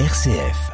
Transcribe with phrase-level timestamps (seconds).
[0.00, 0.72] RCF.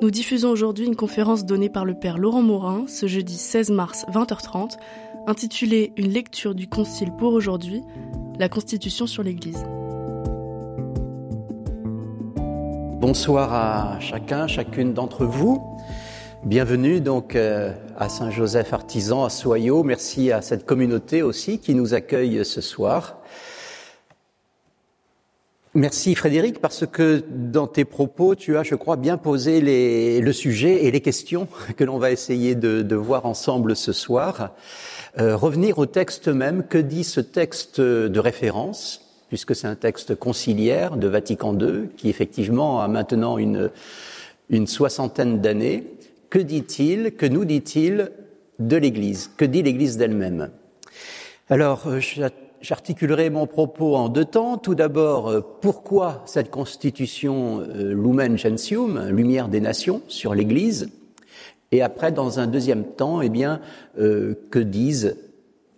[0.00, 4.06] Nous diffusons aujourd'hui une conférence donnée par le Père Laurent Morin ce jeudi 16 mars
[4.12, 4.76] 20h30,
[5.26, 7.82] intitulée Une lecture du Concile pour aujourd'hui,
[8.38, 9.64] la Constitution sur l'Église.
[13.00, 15.69] Bonsoir à chacun, chacune d'entre vous.
[16.44, 19.82] Bienvenue donc euh, à Saint-Joseph Artisan, à Soyaux.
[19.82, 23.18] Merci à cette communauté aussi qui nous accueille ce soir.
[25.74, 30.32] Merci Frédéric parce que dans tes propos, tu as, je crois, bien posé les, le
[30.32, 34.54] sujet et les questions que l'on va essayer de, de, voir ensemble ce soir.
[35.18, 36.66] Euh, revenir au texte même.
[36.66, 42.08] Que dit ce texte de référence Puisque c'est un texte conciliaire de Vatican II qui
[42.08, 43.70] effectivement a maintenant une,
[44.48, 45.84] une soixantaine d'années.
[46.30, 48.12] Que dit-il Que nous dit-il
[48.60, 49.28] de l'Église?
[49.36, 50.50] Que dit l'Église d'elle-même?
[51.48, 51.98] Alors, euh,
[52.62, 54.58] J'articulerai mon propos en deux temps.
[54.58, 60.90] Tout d'abord, euh, pourquoi cette constitution euh, Lumen Gentium, lumière des nations, sur l'Église?
[61.72, 63.60] Et après, dans un deuxième temps, eh bien,
[63.96, 65.16] que disent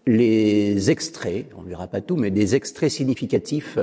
[0.07, 3.79] les extraits, on ne verra pas tout, mais des extraits significatifs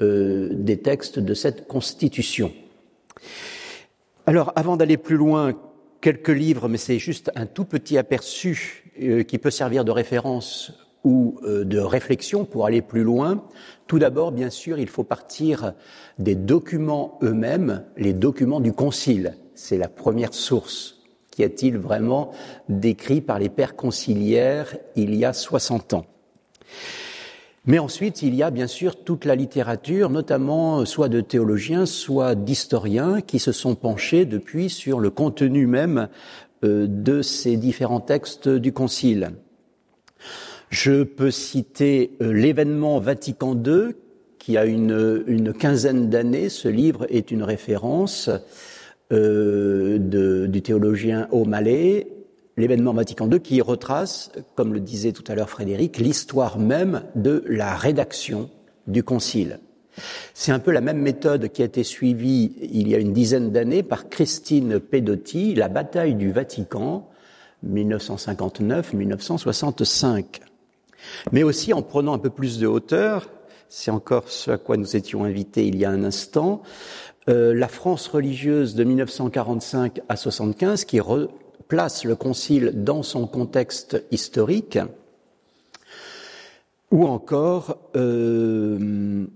[0.00, 2.52] des textes de cette constitution?
[4.26, 5.54] Alors, avant d'aller plus loin,
[6.04, 10.70] quelques livres, mais c'est juste un tout petit aperçu euh, qui peut servir de référence
[11.02, 13.42] ou euh, de réflexion pour aller plus loin.
[13.86, 15.72] Tout d'abord, bien sûr, il faut partir
[16.18, 19.38] des documents eux-mêmes, les documents du Concile.
[19.54, 20.98] C'est la première source.
[21.30, 22.32] Qu'y a-t-il vraiment
[22.68, 26.04] décrit par les pères conciliaires il y a 60 ans
[27.66, 32.34] mais ensuite, il y a bien sûr toute la littérature, notamment soit de théologiens, soit
[32.34, 36.08] d'historiens, qui se sont penchés depuis sur le contenu même
[36.62, 39.30] euh, de ces différents textes du Concile.
[40.68, 43.94] Je peux citer euh, l'événement Vatican II,
[44.38, 46.50] qui a une, quinzaine d'années.
[46.50, 48.28] Ce livre est une référence
[49.10, 52.08] euh, du théologien O'Malley,
[52.56, 57.44] l'événement Vatican II, qui retrace, comme le disait tout à l'heure Frédéric, l'histoire même de
[57.48, 58.50] la rédaction
[58.86, 59.60] du Concile.
[60.34, 63.52] C'est un peu la même méthode qui a été suivie il y a une dizaine
[63.52, 67.10] d'années par Christine Pedotti, la bataille du Vatican,
[67.66, 70.40] 1959-1965
[71.32, 73.30] mais aussi en prenant un peu plus de hauteur,
[73.68, 76.62] c'est encore ce à quoi nous étions invités il y a un instant,
[77.28, 81.00] euh, la France religieuse de 1945 à 75 qui
[81.64, 84.78] replace le Concile dans son contexte historique,
[86.90, 89.26] ou encore euh,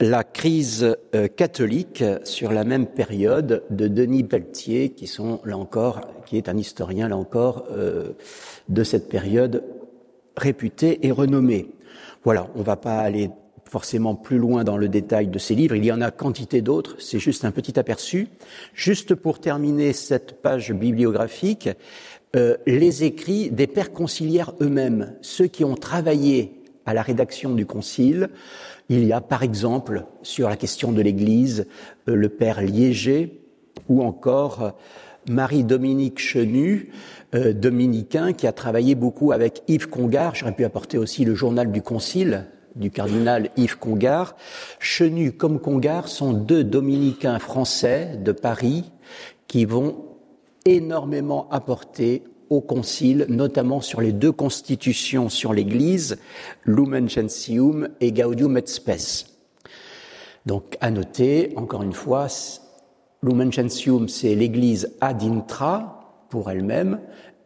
[0.00, 5.06] la crise euh, catholique sur la même période de Denis Pelletier, qui
[6.36, 8.12] est un historien là encore euh,
[8.68, 9.62] de cette période
[10.36, 11.70] réputé et renommé.
[12.24, 13.30] Voilà, on ne va pas aller
[13.76, 15.74] forcément plus loin dans le détail de ces livres.
[15.74, 16.96] Il y en a quantité d'autres.
[16.98, 18.28] C'est juste un petit aperçu.
[18.72, 21.68] Juste pour terminer cette page bibliographique,
[22.36, 27.66] euh, les écrits des pères conciliaires eux-mêmes, ceux qui ont travaillé à la rédaction du
[27.66, 28.30] concile.
[28.88, 31.66] Il y a par exemple sur la question de l'Église
[32.08, 33.42] euh, le père Liéger
[33.90, 34.70] ou encore euh,
[35.28, 36.92] Marie-Dominique Chenu,
[37.34, 40.34] dominicain, qui a travaillé beaucoup avec Yves Congar.
[40.34, 44.36] J'aurais pu apporter aussi le journal du Concile du cardinal Yves Congar.
[44.78, 48.84] Chenu comme Congar sont deux dominicains français de Paris
[49.48, 50.04] qui vont
[50.64, 56.18] énormément apporter au Concile, notamment sur les deux constitutions sur l'Église,
[56.64, 59.26] Lumen Gentium et Gaudium et Spes.
[60.44, 62.28] Donc, à noter, encore une fois,
[63.22, 67.00] Lumen Gentium, c'est l'Église ad intra, pour elle-même,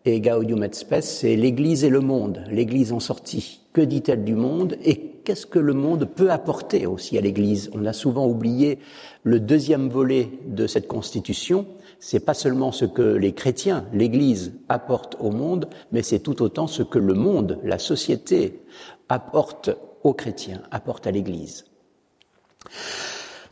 [0.05, 3.60] et Gaudium et Spes, c'est l'Église et le monde, l'Église en sortie.
[3.73, 7.71] Que dit-elle du monde et qu'est-ce que le monde peut apporter aussi à l'Église?
[7.73, 8.81] On a souvent oublié
[9.23, 11.67] le deuxième volet de cette Constitution.
[12.01, 16.67] C'est pas seulement ce que les chrétiens, l'Église apporte au monde, mais c'est tout autant
[16.67, 18.61] ce que le monde, la société
[19.09, 19.71] apporte
[20.03, 21.67] aux chrétiens, apporte à l'Église.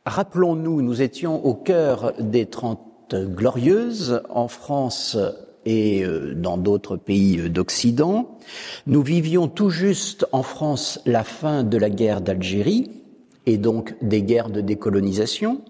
[0.06, 2.80] Rappelons-nous, nous étions au cœur des Trente
[3.12, 5.18] Glorieuses en France
[5.64, 8.38] et euh, dans d'autres pays d'Occident.
[8.86, 12.92] Nous vivions tout juste en France la fin de la guerre d'Algérie
[13.46, 15.60] et donc des guerres de décolonisation.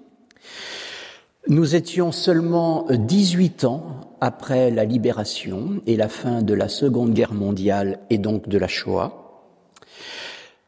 [1.49, 7.33] Nous étions seulement 18 ans après la libération et la fin de la Seconde Guerre
[7.33, 9.26] mondiale et donc de la Shoah.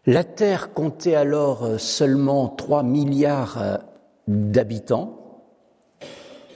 [0.08, 3.82] La Terre comptait alors seulement 3 milliards
[4.26, 5.42] d'habitants.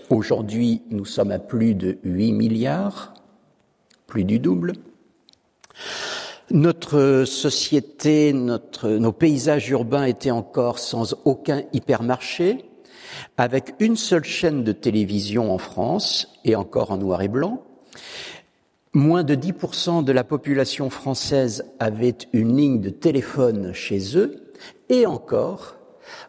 [0.09, 3.13] Aujourd'hui, nous sommes à plus de 8 milliards,
[4.07, 4.73] plus du double.
[6.51, 12.65] Notre société, notre, nos paysages urbains étaient encore sans aucun hypermarché,
[13.37, 17.63] avec une seule chaîne de télévision en France, et encore en noir et blanc.
[18.95, 24.53] Moins de 10% de la population française avait une ligne de téléphone chez eux,
[24.91, 25.77] et encore,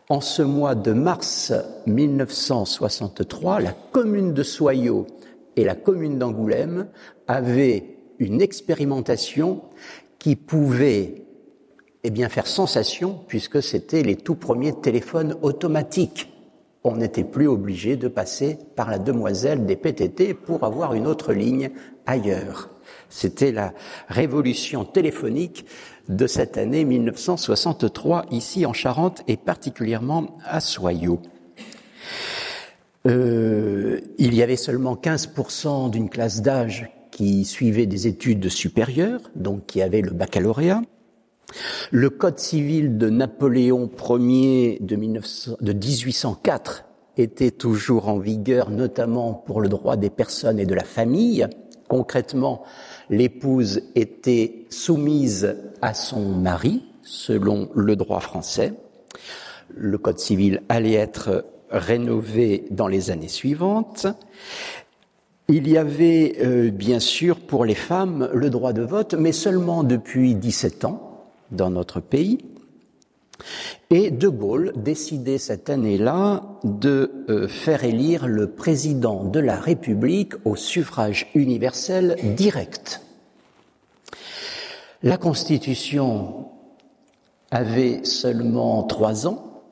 [0.08, 1.52] en ce mois de mars
[1.88, 5.08] 1963, la commune de Soyaux
[5.58, 6.88] et la commune d'Angoulême
[7.28, 9.64] avaient une expérimentation
[10.18, 11.26] qui pouvait
[12.06, 16.33] eh bien, faire sensation puisque c'était les tout premiers téléphones automatiques.
[16.84, 21.32] On n'était plus obligé de passer par la demoiselle des PTT pour avoir une autre
[21.32, 21.72] ligne
[22.06, 22.70] ailleurs.
[23.10, 23.74] C'était la
[24.10, 25.66] révolution téléphonique
[26.10, 31.22] de cette année 1963 ici en Charente et particulièrement à Soyaux.
[33.06, 39.66] Euh, il y avait seulement 15% d'une classe d'âge qui suivait des études supérieures, donc
[39.68, 40.82] qui avait le baccalauréat.
[41.92, 46.86] Le Code civil de Napoléon Ier de, 1900, de 1804
[47.18, 51.48] était toujours en vigueur, notamment pour le droit des personnes et de la famille.
[51.88, 52.64] Concrètement,
[53.10, 58.74] l'épouse était soumise à son mari, selon le droit français.
[59.76, 64.08] Le Code civil allait être rénové dans les années suivantes.
[65.50, 69.84] Il y avait euh, bien sûr pour les femmes le droit de vote, mais seulement
[69.84, 71.13] depuis 17 ans
[71.54, 72.40] dans notre pays.
[73.90, 80.34] Et De Gaulle décidait cette année-là de euh, faire élire le président de la République
[80.46, 83.02] au suffrage universel direct.
[85.04, 86.48] La Constitution
[87.52, 89.64] avait seulement trois ans.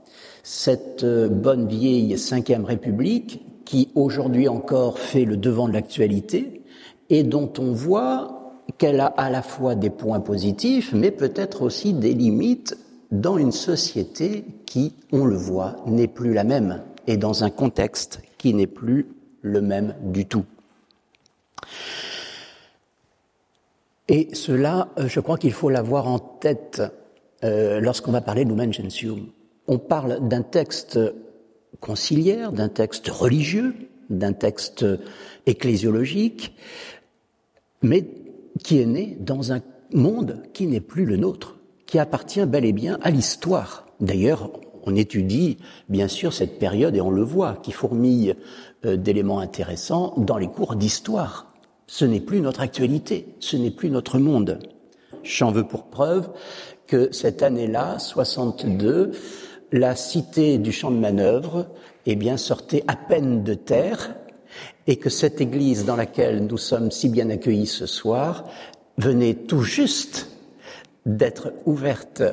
[0.43, 6.61] Cette euh, bonne vieille Cinquième République qui aujourd'hui encore fait le devant de l'actualité
[7.09, 8.40] et dont on voit
[8.77, 12.77] qu'elle a à la fois des points positifs, mais peut-être aussi des limites
[13.11, 18.21] dans une société qui, on le voit, n'est plus la même et dans un contexte
[18.37, 19.07] qui n'est plus
[19.41, 20.45] le même du tout.
[24.07, 26.81] Et cela, euh, je crois qu'il faut l'avoir en tête
[27.43, 29.27] euh, lorsqu'on va parler de Lumen Gentium.
[29.67, 30.99] On parle d'un texte
[31.79, 33.73] conciliaire, d'un texte religieux,
[34.09, 34.85] d'un texte
[35.45, 36.53] ecclésiologique,
[37.81, 38.05] mais
[38.63, 39.61] qui est né dans un
[39.93, 43.85] monde qui n'est plus le nôtre, qui appartient bel et bien à l'histoire.
[43.99, 44.51] D'ailleurs,
[44.85, 45.57] on étudie
[45.89, 48.35] bien sûr cette période et on le voit, qui fourmille
[48.85, 51.53] euh, d'éléments intéressants dans les cours d'histoire.
[51.87, 54.59] Ce n'est plus notre actualité, ce n'est plus notre monde.
[55.23, 56.29] J'en veux pour preuve
[56.87, 59.11] que cette année-là, 62,
[59.71, 61.67] la cité du champ de manœuvre
[62.05, 64.15] eh bien, sortait à peine de terre
[64.87, 68.45] et que cette église dans laquelle nous sommes si bien accueillis ce soir
[68.97, 70.29] venait tout juste
[71.05, 72.23] d'être ouverte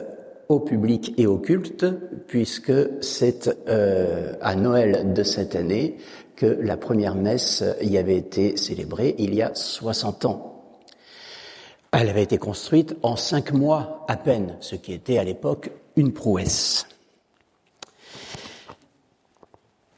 [0.48, 1.86] au public et au culte,
[2.26, 2.72] puisque
[3.02, 5.96] c'est euh, à Noël de cette année
[6.36, 10.48] que la première messe y avait été célébrée il y a 60 ans.
[11.92, 16.12] Elle avait été construite en cinq mois à peine, ce qui était à l'époque une
[16.12, 16.86] prouesse.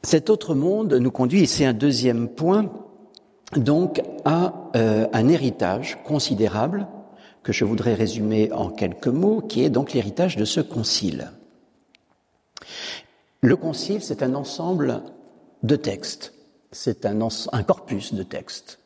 [0.03, 2.71] Cet autre monde nous conduit, et c'est un deuxième point,
[3.55, 6.87] donc à euh, un héritage considérable
[7.43, 11.31] que je voudrais résumer en quelques mots, qui est donc l'héritage de ce concile.
[13.41, 15.01] Le concile, c'est un ensemble
[15.63, 16.33] de textes,
[16.71, 17.19] c'est un,
[17.51, 18.79] un, corpus de textes.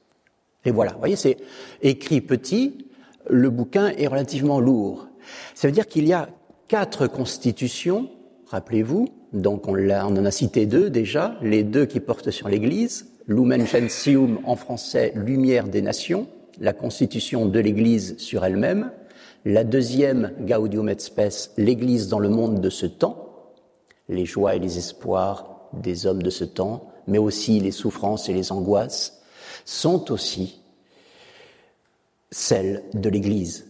[0.63, 1.38] Et voilà, vous voyez, c'est
[1.81, 2.88] écrit petit,
[3.29, 5.07] le bouquin est relativement lourd.
[5.53, 6.29] Ça veut dire qu'il y a
[6.67, 8.10] quatre constitutions,
[8.48, 13.07] rappelez-vous, donc on, on, en a cité deux déjà, les deux qui portent sur l'Église,
[13.27, 13.65] Lumen
[14.45, 16.27] en français, Lumière des Nations,
[16.59, 18.91] la constitution de l'Église sur elle-même,
[19.43, 23.51] la deuxième, Gaudium et Spes, l'Église dans le monde de ce temps,
[24.09, 28.33] les joies et les espoirs des hommes de ce temps, mais aussi les souffrances et
[28.33, 29.21] les angoisses,
[29.65, 30.61] sont aussi
[32.31, 33.65] celles de l'Église.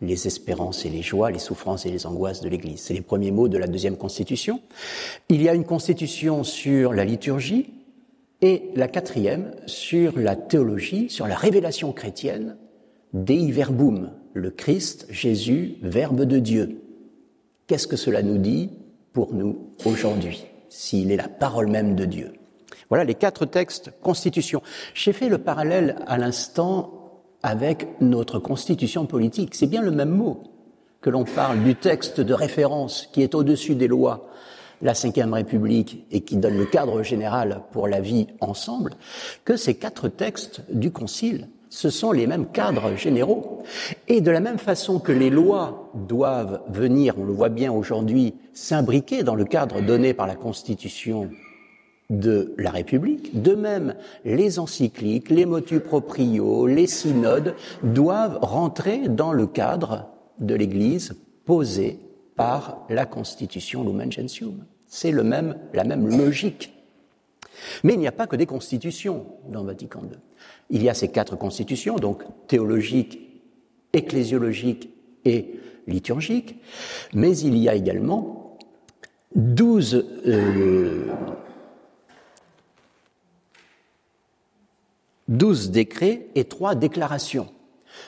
[0.00, 2.80] Les espérances et les joies, les souffrances et les angoisses de l'Église.
[2.80, 4.60] C'est les premiers mots de la deuxième constitution.
[5.28, 7.72] Il y a une constitution sur la liturgie
[8.42, 12.56] et la quatrième sur la théologie, sur la révélation chrétienne,
[13.14, 16.82] Dei Verbum, le Christ, Jésus, Verbe de Dieu.
[17.66, 18.70] Qu'est-ce que cela nous dit
[19.14, 22.32] pour nous aujourd'hui, s'il est la parole même de Dieu?
[22.90, 24.62] Voilà les quatre textes constitution.
[24.94, 27.05] J'ai fait le parallèle à l'instant
[27.46, 29.54] avec notre constitution politique.
[29.54, 30.42] C'est bien le même mot
[31.00, 34.28] que l'on parle du texte de référence qui est au-dessus des lois,
[34.82, 38.94] la Ve République, et qui donne le cadre général pour la vie ensemble,
[39.44, 41.48] que ces quatre textes du Concile.
[41.70, 43.62] Ce sont les mêmes cadres généraux.
[44.08, 48.34] Et de la même façon que les lois doivent venir, on le voit bien aujourd'hui,
[48.54, 51.30] s'imbriquer dans le cadre donné par la Constitution
[52.10, 53.42] de la République.
[53.42, 53.94] De même,
[54.24, 60.08] les encycliques, les motu proprio, les synodes doivent rentrer dans le cadre
[60.38, 61.98] de l'Église posé
[62.36, 64.64] par la Constitution Lumen Gentium.
[64.86, 66.72] C'est le même, la même logique.
[67.82, 70.18] Mais il n'y a pas que des constitutions dans Vatican II.
[70.70, 73.18] Il y a ces quatre constitutions, donc théologiques,
[73.92, 74.90] ecclésiologiques
[75.24, 76.60] et liturgiques,
[77.14, 78.58] mais il y a également
[79.34, 81.06] douze euh,
[85.28, 87.48] douze décrets et trois déclarations.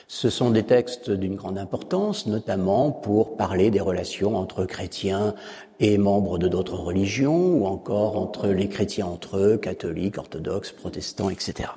[0.07, 5.35] Ce sont des textes d'une grande importance, notamment pour parler des relations entre chrétiens
[5.79, 11.29] et membres de d'autres religions, ou encore entre les chrétiens entre eux, catholiques, orthodoxes, protestants,
[11.29, 11.69] etc.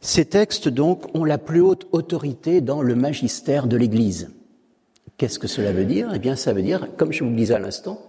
[0.00, 4.30] Ces textes, donc, ont la plus haute autorité dans le magistère de l'Église.
[5.16, 6.12] Qu'est-ce que cela veut dire?
[6.14, 8.00] Eh bien, ça veut dire, comme je vous le disais à l'instant,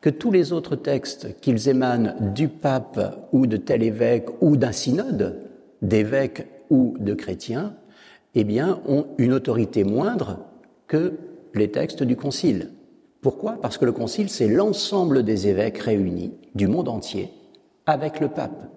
[0.00, 4.72] que tous les autres textes, qu'ils émanent du pape ou de tel évêque ou d'un
[4.72, 5.40] synode,
[5.82, 7.74] d'évêques ou de chrétiens,
[8.34, 10.38] eh bien, ont une autorité moindre
[10.86, 11.14] que
[11.54, 12.70] les textes du Concile.
[13.22, 13.58] Pourquoi?
[13.60, 17.30] Parce que le Concile, c'est l'ensemble des évêques réunis du monde entier
[17.86, 18.70] avec le pape.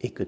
[0.00, 0.24] Et que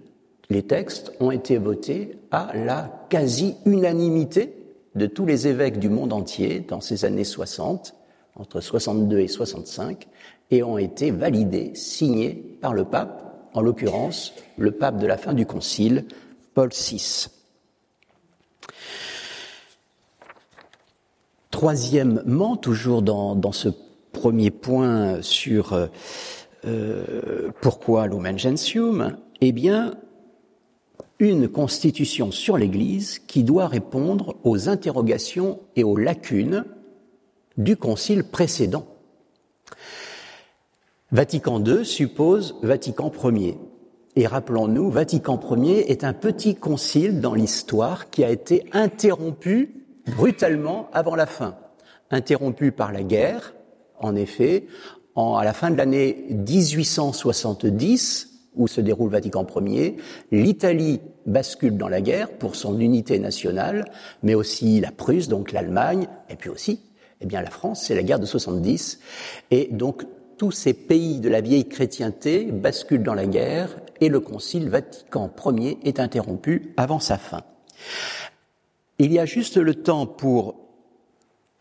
[0.48, 4.54] les textes ont été votés à la quasi-unanimité
[4.94, 7.94] de tous les évêques du monde entier dans ces années 60,
[8.36, 10.08] entre 62 et 65,
[10.50, 15.34] et ont été validés, signés par le pape, en l'occurrence le pape de la fin
[15.34, 16.04] du Concile,
[16.54, 17.28] Paul VI.
[21.50, 23.68] Troisièmement, toujours dans, ce
[24.12, 25.86] premier point sur euh,
[26.64, 29.94] euh, pourquoi Lumen Gentium, eh bien,
[31.18, 36.64] une constitution sur l'Église qui doit répondre aux interrogations et aux lacunes
[37.58, 38.86] du concile précédent.
[41.12, 43.58] Vatican II suppose Vatican Ier.
[44.14, 49.86] Et rappelons-nous, Vatican Ier est un petit concile dans l'histoire qui a été interrompu
[50.16, 51.56] brutalement avant la fin.
[52.12, 53.54] Interrompu par la guerre,
[53.98, 54.66] en effet,
[55.16, 59.96] à la fin de l'année 1870, où se déroule Vatican Ier,
[60.30, 63.90] l'Italie bascule dans la guerre pour son unité nationale,
[64.22, 66.80] mais aussi la Prusse, donc l'Allemagne, et puis aussi,
[67.20, 69.00] eh bien, la France, c'est la guerre de 70,
[69.50, 70.04] et donc
[70.40, 75.30] tous ces pays de la vieille chrétienté basculent dans la guerre et le Concile Vatican
[75.54, 77.42] Ier est interrompu avant sa fin.
[78.98, 80.54] Il y a juste le temps pour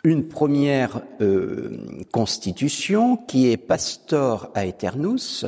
[0.05, 1.77] une première euh,
[2.13, 5.45] constitution qui est Pastor Aeternus,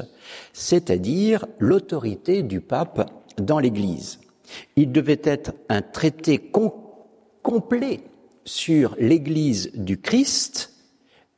[0.52, 4.20] c'est-à-dire l'autorité du pape dans l'Église.
[4.76, 6.52] Il devait être un traité
[7.42, 8.02] complet
[8.44, 10.71] sur l'Église du Christ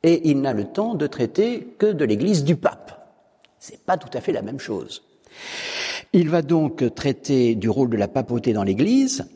[0.04, 3.10] et il n'a le temps de traiter que de l'Église du pape.
[3.58, 5.02] C'est pas tout à fait la même chose.
[6.12, 9.26] Il va donc traiter du rôle de la papauté dans l'Église,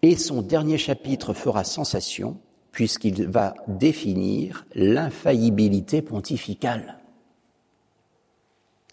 [0.00, 2.38] et son dernier chapitre fera sensation,
[2.72, 6.98] puisqu'il va définir l'infaillibilité pontificale.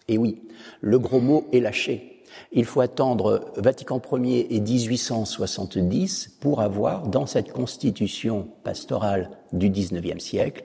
[0.08, 0.42] Et oui,
[0.82, 2.15] le gros mot est lâché.
[2.52, 10.22] Il faut attendre Vatican Ier et 1870 pour avoir, dans cette constitution pastorale du XIXe
[10.22, 10.62] siècle,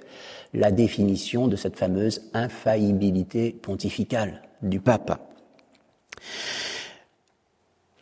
[0.54, 5.20] la définition de cette fameuse infaillibilité pontificale du pape.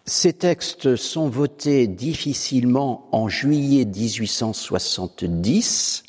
[0.06, 6.04] Ces textes sont votés difficilement en juillet 1870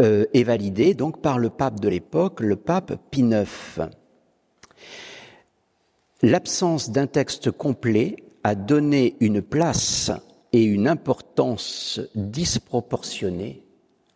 [0.00, 3.90] euh, et validés donc par le pape de l'époque, le pape Pie IX.
[6.22, 10.10] L'absence d'un texte complet a donné une place
[10.52, 13.62] et une importance disproportionnée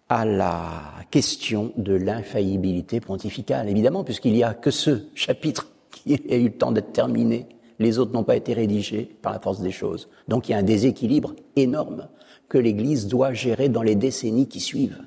[0.08, 6.36] à la question de l'infaillibilité pontificale, évidemment, puisqu'il n'y a que ce chapitre qui a
[6.36, 7.46] eu le temps d'être terminé
[7.80, 10.08] les autres n'ont pas été rédigés par la force des choses.
[10.28, 12.08] Donc il y a un déséquilibre énorme
[12.48, 15.02] que l'Église doit gérer dans les décennies qui suivent.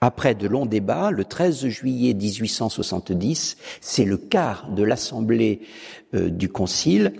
[0.00, 5.60] Après de longs débats, le 13 juillet 1870, c'est le quart de l'Assemblée
[6.14, 7.14] euh, du Concile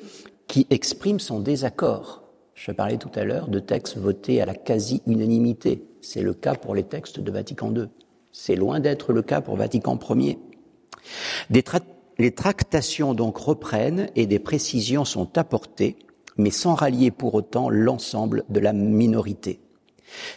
[0.47, 2.23] qui exprime son désaccord.
[2.55, 5.85] Je parlais tout à l'heure de textes votés à la quasi-unanimité.
[6.01, 7.89] C'est le cas pour les textes de Vatican II.
[8.33, 10.39] C'est loin d'être le cas pour Vatican Ier.
[12.19, 15.97] les tractations donc reprennent et des précisions sont apportées,
[16.37, 19.61] mais sans rallier pour autant l'ensemble de la minorité.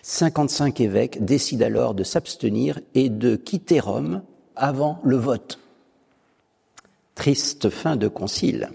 [0.01, 4.21] 55 évêques décident alors de s'abstenir et de quitter Rome
[4.55, 5.59] avant le vote.
[7.15, 8.69] Triste fin de concile.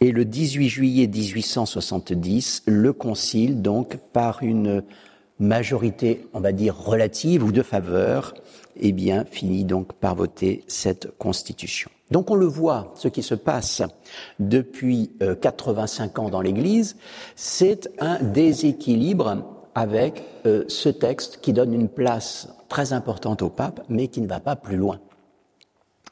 [0.00, 4.82] Et le 18 juillet 1870, le concile, donc, par une
[5.38, 8.34] majorité, on va dire, relative ou de faveur,
[8.76, 11.90] eh bien, finit donc par voter cette constitution.
[12.10, 13.82] Donc on le voit, ce qui se passe
[14.38, 16.96] depuis 85 euh, ans dans l'Église,
[17.34, 23.84] c'est un déséquilibre avec euh, ce texte qui donne une place très importante au pape,
[23.90, 24.98] mais qui ne va pas plus loin.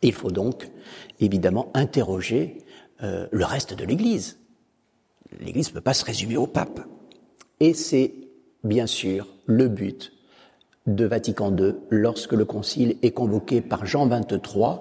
[0.02, 0.70] Il faut donc
[1.18, 2.58] évidemment interroger
[3.02, 4.38] euh, le reste de l'Église.
[5.40, 6.78] L'Église ne peut pas se résumer au pape.
[7.58, 8.12] Et c'est
[8.64, 10.12] bien sûr le but
[10.86, 14.80] de Vatican II lorsque le concile est convoqué par Jean XXIII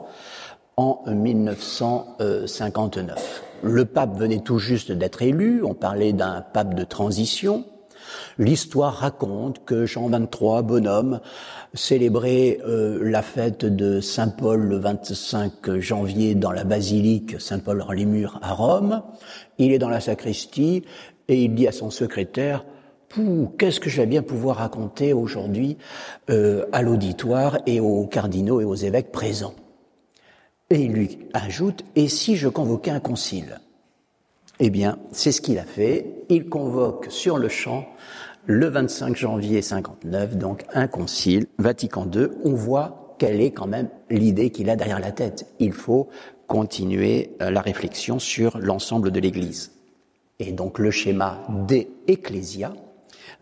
[0.76, 3.44] en 1959.
[3.64, 7.64] Le pape venait tout juste d'être élu, on parlait d'un pape de transition,
[8.38, 11.20] L'histoire raconte que Jean XXIII, bonhomme,
[11.74, 18.54] célébrait euh, la fête de Saint Paul le 25 janvier dans la basilique Saint-Paul-en-les-Murs à
[18.54, 19.04] Rome.
[19.58, 20.84] Il est dans la sacristie
[21.28, 22.66] et il dit à son secrétaire
[23.58, 25.78] qu'est-ce que je vais bien pouvoir raconter aujourd'hui
[26.30, 29.56] euh, à l'auditoire et aux cardinaux et aux évêques présents
[30.70, 33.60] Et il lui ajoute, et si je convoquais un concile?
[34.60, 36.26] Eh bien, c'est ce qu'il a fait.
[36.30, 37.86] Il convoque sur le champ
[38.46, 43.90] le 25 janvier 59, donc un concile, Vatican II, on voit quelle est quand même
[44.10, 45.48] l'idée qu'il a derrière la tête.
[45.60, 46.10] Il faut
[46.48, 49.72] continuer euh, la réflexion sur l'ensemble de l'Église.
[50.40, 52.74] Et donc le schéma des Ecclésia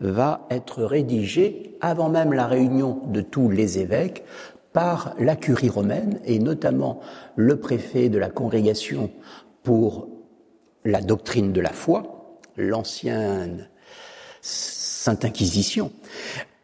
[0.00, 4.24] va être rédigé avant même la réunion de tous les évêques
[4.72, 7.00] par la curie romaine et notamment
[7.34, 9.10] le préfet de la congrégation
[9.64, 10.08] pour
[10.84, 13.68] la doctrine de la foi, l'ancienne
[14.40, 15.92] Sainte Inquisition,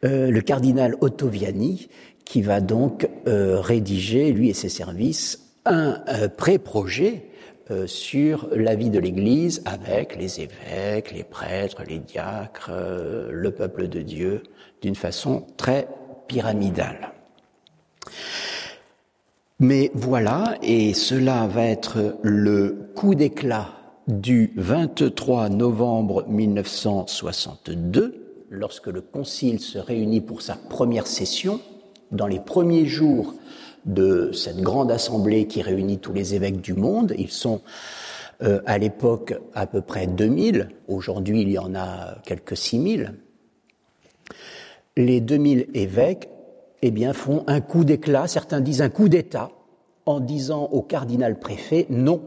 [0.05, 1.89] euh, le cardinal Ottoviani,
[2.25, 7.25] qui va donc euh, rédiger, lui et ses services, un euh, pré-projet
[7.85, 12.71] sur la vie de l'Église avec les évêques, les prêtres, les diacres,
[13.31, 14.43] le peuple de Dieu,
[14.81, 15.87] d'une façon très
[16.29, 17.13] pyramidale.
[19.61, 23.78] Mais voilà, et cela va être le coup d'éclat
[24.09, 31.61] du 23 novembre 1962, lorsque le Concile se réunit pour sa première session,
[32.11, 33.35] dans les premiers jours
[33.85, 37.61] de cette grande assemblée qui réunit tous les évêques du monde, ils sont
[38.43, 43.15] euh, à l'époque à peu près 2000, aujourd'hui il y en a quelques 6000,
[44.97, 46.31] les 2000 évêques
[46.81, 49.51] eh bien, font un coup d'éclat, certains disent un coup d'État,
[50.07, 52.23] en disant au cardinal préfet, non,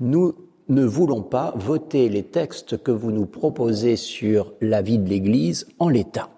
[0.00, 0.34] nous
[0.68, 5.66] ne voulons pas voter les textes que vous nous proposez sur la vie de l'Église
[5.78, 6.28] en l'état.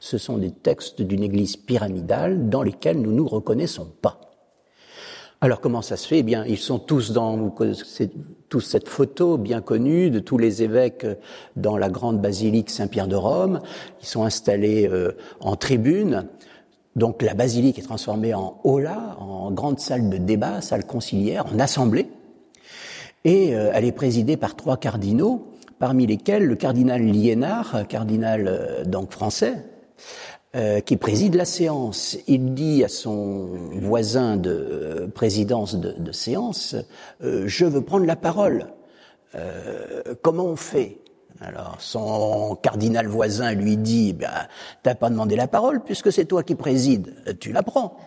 [0.00, 4.20] Ce sont des textes d'une Église pyramidale dans lesquels nous ne nous reconnaissons pas.
[5.40, 6.18] Alors comment ça se fait?
[6.18, 7.54] Eh bien, ils sont tous dans
[8.48, 11.06] tous cette photo bien connue de tous les évêques
[11.54, 13.60] dans la grande basilique Saint-Pierre de Rome.
[14.00, 16.26] Ils sont installés euh, en tribune.
[16.96, 21.60] Donc la basilique est transformée en aula, en grande salle de débat, salle conciliaire, en
[21.60, 22.08] assemblée
[23.28, 28.84] et euh, elle est présidée par trois cardinaux, parmi lesquels le cardinal Liénard, cardinal euh,
[28.84, 29.66] donc français,
[30.56, 32.16] euh, qui préside la séance.
[32.26, 33.50] Il dit à son
[33.82, 36.74] voisin de présidence de, séance
[37.20, 38.68] Je veux prendre la parole.
[40.22, 40.96] comment on fait?
[41.42, 44.48] Alors son cardinal voisin lui dit ben,
[44.82, 47.98] T'as pas demandé la parole puisque c'est toi qui présides, tu la prends.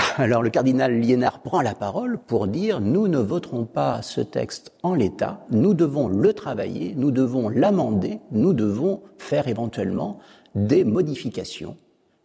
[0.16, 4.72] Alors le cardinal Liénard prend la parole pour dire nous ne voterons pas ce texte
[4.82, 10.18] en l'état, nous devons le travailler, nous devons l'amender, nous devons faire éventuellement
[10.54, 11.76] des modifications.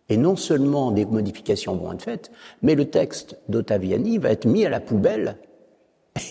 [0.10, 4.66] Et non seulement des modifications vont être faites, mais le texte d'Ottaviani va être mis
[4.66, 5.38] à la poubelle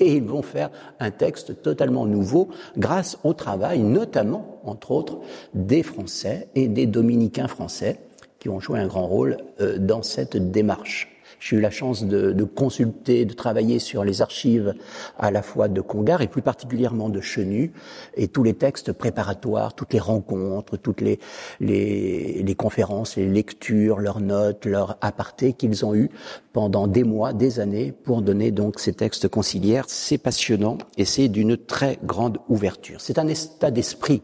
[0.00, 5.18] et ils vont faire un texte totalement nouveau grâce au travail notamment, entre autres,
[5.54, 7.98] des Français et des dominicains français
[8.38, 11.13] qui ont joué un grand rôle euh, dans cette démarche.
[11.44, 14.72] J'ai eu la chance de, de, consulter, de travailler sur les archives
[15.18, 17.70] à la fois de Congar et plus particulièrement de Chenu
[18.16, 21.18] et tous les textes préparatoires, toutes les rencontres, toutes les,
[21.60, 26.08] les, les conférences, les lectures, leurs notes, leurs apartés qu'ils ont eu
[26.54, 29.84] pendant des mois, des années pour donner donc ces textes conciliaires.
[29.86, 33.02] C'est passionnant et c'est d'une très grande ouverture.
[33.02, 34.22] C'est un état d'esprit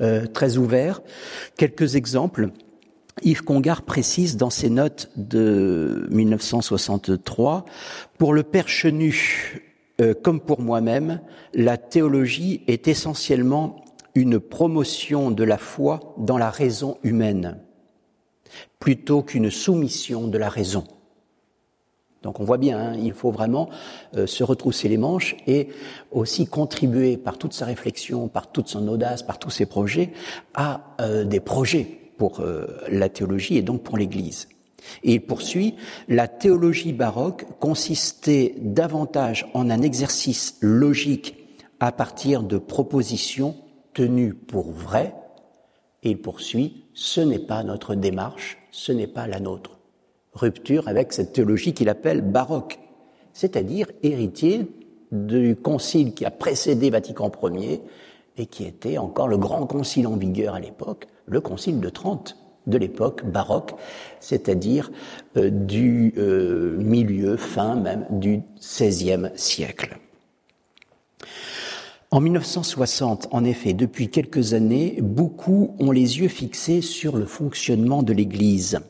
[0.00, 1.02] euh, très ouvert.
[1.56, 2.50] Quelques exemples.
[3.22, 7.64] Yves Congar précise dans ses notes de 1963,
[8.18, 9.62] pour le Père Chenu,
[10.02, 11.20] euh, comme pour moi-même,
[11.54, 17.58] la théologie est essentiellement une promotion de la foi dans la raison humaine,
[18.78, 20.84] plutôt qu'une soumission de la raison.
[22.22, 23.70] Donc on voit bien, hein, il faut vraiment
[24.16, 25.68] euh, se retrousser les manches et
[26.10, 30.12] aussi contribuer par toute sa réflexion, par toute son audace, par tous ses projets,
[30.54, 34.48] à euh, des projets pour euh, la théologie et donc pour l'Église.
[35.02, 35.74] Et il poursuit,
[36.08, 41.36] la théologie baroque consistait davantage en un exercice logique
[41.80, 43.56] à partir de propositions
[43.94, 45.14] tenues pour vraies,
[46.02, 49.78] et il poursuit, ce n'est pas notre démarche, ce n'est pas la nôtre.
[50.34, 52.78] Rupture avec cette théologie qu'il appelle baroque,
[53.32, 54.70] c'est-à-dire héritier
[55.10, 57.82] du concile qui a précédé Vatican Ier
[58.36, 62.36] et qui était encore le grand concile en vigueur à l'époque, le Concile de Trente
[62.66, 63.74] de l'époque baroque,
[64.20, 64.90] c'est-à-dire
[65.36, 69.98] euh, du euh, milieu, fin même du XVIe siècle.
[72.10, 78.02] En 1960, en effet, depuis quelques années, beaucoup ont les yeux fixés sur le fonctionnement
[78.02, 78.80] de l'Église.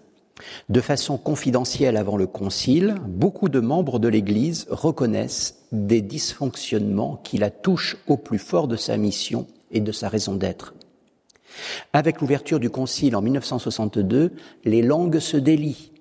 [0.68, 7.38] De façon confidentielle avant le Concile, beaucoup de membres de l'Église reconnaissent des dysfonctionnements qui
[7.38, 10.74] la touchent au plus fort de sa mission et de sa raison d'être.
[11.92, 14.32] Avec l'ouverture du Concile en 1962,
[14.64, 15.92] les langues se délient.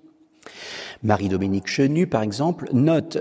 [1.04, 3.20] Marie-Dominique Chenu, par exemple, note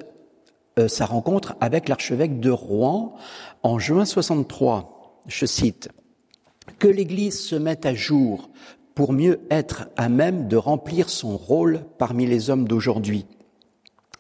[0.79, 3.15] euh, sa rencontre avec l'archevêque de Rouen
[3.63, 5.21] en juin 63.
[5.27, 5.89] Je cite
[6.79, 8.51] Que l'Église se mette à jour
[8.95, 13.27] pour mieux être à même de remplir son rôle parmi les hommes d'aujourd'hui.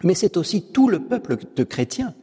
[0.02, 2.14] Mais c'est aussi tout le peuple de chrétiens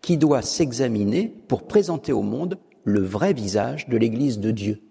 [0.00, 4.82] qui doit s'examiner pour présenter au monde le vrai visage de l'Église de Dieu.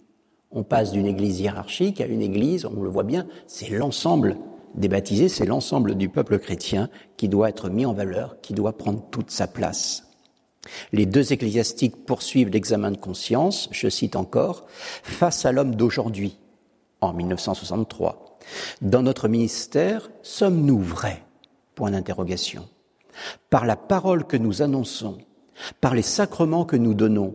[0.51, 4.37] On passe d'une église hiérarchique à une église, on le voit bien, c'est l'ensemble
[4.75, 8.77] des baptisés, c'est l'ensemble du peuple chrétien qui doit être mis en valeur, qui doit
[8.77, 10.07] prendre toute sa place.
[10.91, 14.65] Les deux ecclésiastiques poursuivent l'examen de conscience, je cite encore,
[15.03, 16.37] face à l'homme d'aujourd'hui,
[16.99, 18.39] en 1963.
[18.81, 21.23] Dans notre ministère, sommes-nous vrais?
[21.75, 22.67] Point d'interrogation.
[23.49, 25.17] Par la parole que nous annonçons,
[25.79, 27.33] par les sacrements que nous donnons,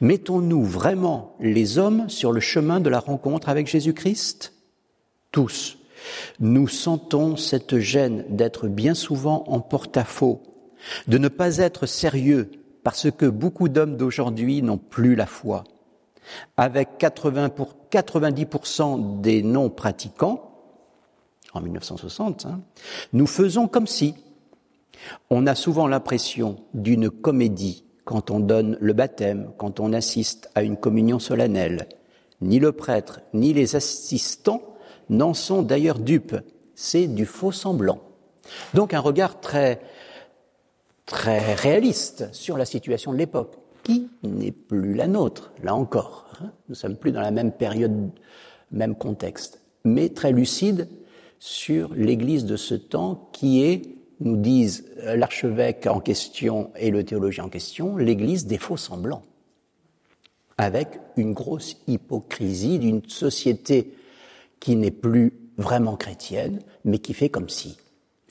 [0.00, 4.54] Mettons-nous vraiment les hommes sur le chemin de la rencontre avec Jésus-Christ?
[5.32, 5.78] Tous.
[6.40, 10.42] Nous sentons cette gêne d'être bien souvent en porte-à-faux,
[11.06, 12.50] de ne pas être sérieux
[12.84, 15.64] parce que beaucoup d'hommes d'aujourd'hui n'ont plus la foi.
[16.56, 20.44] Avec 80 pour 90% des non-pratiquants,
[21.54, 22.60] en 1960, hein,
[23.12, 24.14] nous faisons comme si.
[25.30, 30.62] On a souvent l'impression d'une comédie quand on donne le baptême, quand on assiste à
[30.62, 31.86] une communion solennelle.
[32.40, 34.62] Ni le prêtre, ni les assistants
[35.10, 36.36] n'en sont d'ailleurs dupes.
[36.74, 38.00] C'est du faux semblant.
[38.72, 39.82] Donc un regard très,
[41.04, 46.28] très réaliste sur la situation de l'époque, qui n'est plus la nôtre, là encore.
[46.40, 46.50] Hein.
[46.70, 48.10] Nous sommes plus dans la même période,
[48.70, 50.88] même contexte, mais très lucide
[51.40, 57.44] sur l'Église de ce temps qui est nous disent l'archevêque en question et le théologien
[57.44, 59.22] en question, l'Église des faux semblants,
[60.56, 63.94] avec une grosse hypocrisie d'une société
[64.60, 67.76] qui n'est plus vraiment chrétienne, mais qui fait comme si,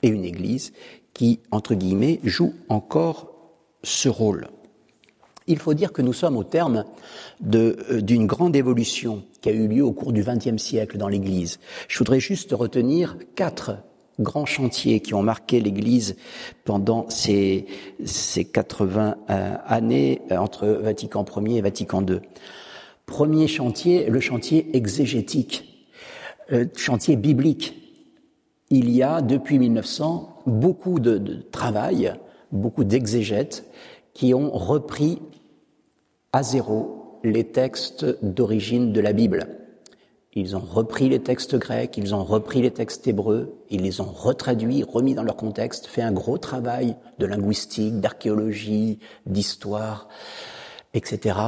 [0.02, 0.72] et une Église
[1.14, 3.32] qui, entre guillemets, joue encore
[3.82, 4.48] ce rôle.
[5.46, 6.84] Il faut dire que nous sommes au terme
[7.54, 11.58] euh, d'une grande évolution qui a eu lieu au cours du XXe siècle dans l'Église.
[11.88, 13.78] Je voudrais juste retenir quatre
[14.18, 16.16] grands chantiers qui ont marqué l'Église
[16.64, 17.66] pendant ces,
[18.04, 22.20] ces 80 euh, années euh, entre Vatican Ier et Vatican II.
[23.06, 25.88] Premier chantier, le chantier exégétique,
[26.52, 27.74] euh, chantier biblique.
[28.70, 32.12] Il y a depuis 1900 beaucoup de, de travail,
[32.52, 33.64] beaucoup d'exégètes
[34.12, 35.20] qui ont repris
[36.32, 39.46] à zéro les textes d'origine de la Bible.
[40.38, 44.12] Ils ont repris les textes grecs, ils ont repris les textes hébreux, ils les ont
[44.12, 50.08] retraduits, remis dans leur contexte, fait un gros travail de linguistique, d'archéologie, d'histoire,
[50.94, 51.40] etc.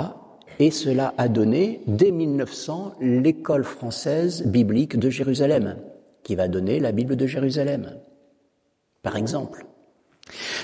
[0.58, 5.76] Et cela a donné, dès 1900, l'école française biblique de Jérusalem,
[6.24, 8.00] qui va donner la Bible de Jérusalem.
[9.02, 9.66] par exemple.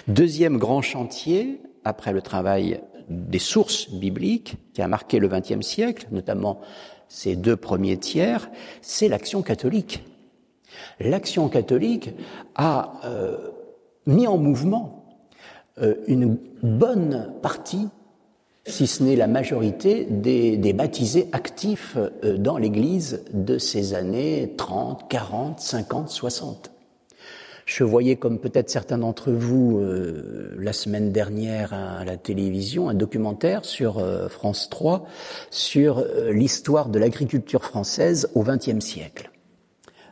[0.08, 6.08] Deuxième grand chantier, après le travail des sources bibliques qui a marqué le XXe siècle,
[6.10, 6.60] notamment
[7.08, 8.50] ces deux premiers tiers,
[8.82, 10.04] c'est l'action catholique.
[11.00, 12.10] L'action catholique
[12.54, 13.36] a euh,
[14.06, 15.04] mis en mouvement
[15.80, 17.88] euh, une bonne partie,
[18.66, 25.08] si ce n'est la majorité, des, baptisés actifs euh, dans l'Église de ces années 30,
[25.08, 26.70] 40, 50, 60.
[27.66, 32.94] Je voyais, comme peut-être certains d'entre vous, euh, la semaine dernière à la télévision, un
[32.94, 35.04] documentaire sur euh, France 3
[35.50, 39.32] sur euh, l'histoire de l'agriculture française au XXe siècle.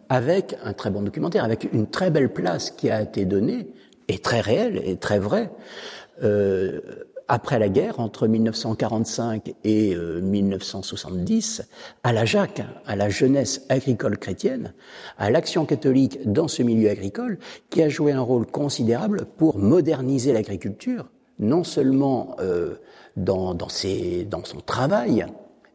[0.08, 3.68] Avec un très bon documentaire, avec une très belle place qui a été donnée,
[4.08, 5.50] et très réelle et très vraie,
[7.28, 11.64] après la guerre, entre 1945 et 1970, euh,
[12.02, 14.74] à la Jacques, à la jeunesse agricole chrétienne,
[15.18, 17.38] à l'action catholique dans ce milieu agricole,
[17.70, 21.06] qui a joué un rôle considérable pour moderniser l'agriculture,
[21.38, 22.74] non seulement euh,
[23.16, 25.26] dans, dans, ses, dans son travail,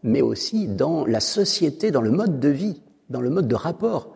[0.04, 4.14] mais aussi dans la société, dans le mode de vie, dans le mode de rapport,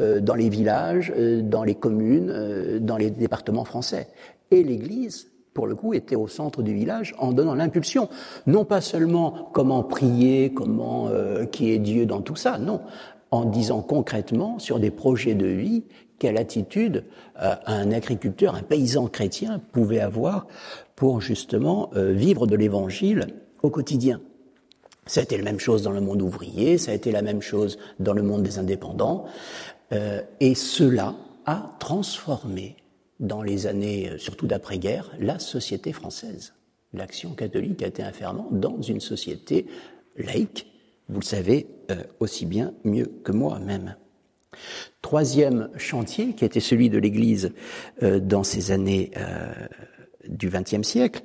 [0.00, 4.08] euh, dans les villages, dans les communes, dans les départements français.
[4.52, 8.10] Et l'Église pour le coup, était au centre du village en donnant l'impulsion.
[8.46, 12.82] Non pas seulement comment prier, comment euh, qui est Dieu dans tout ça, non,
[13.30, 15.84] en disant concrètement sur des projets de vie
[16.18, 17.04] quelle attitude
[17.42, 20.46] euh, un agriculteur, un paysan chrétien pouvait avoir
[20.94, 23.28] pour justement euh, vivre de l'évangile
[23.62, 24.20] au quotidien.
[25.06, 27.40] Ça a été la même chose dans le monde ouvrier, ça a été la même
[27.40, 29.24] chose dans le monde des indépendants,
[30.40, 31.14] et cela
[31.46, 32.76] a transformé
[33.20, 36.54] dans les années, euh, surtout d'après-guerre, la société française.
[36.92, 39.66] L'action catholique a été un ferment dans une société
[40.16, 40.66] laïque,
[41.08, 43.96] vous le savez euh, aussi bien mieux que moi-même.
[45.02, 47.52] Troisième chantier, qui était celui de l'Église
[48.02, 49.10] euh, dans ces années
[50.28, 51.22] du XXe siècle,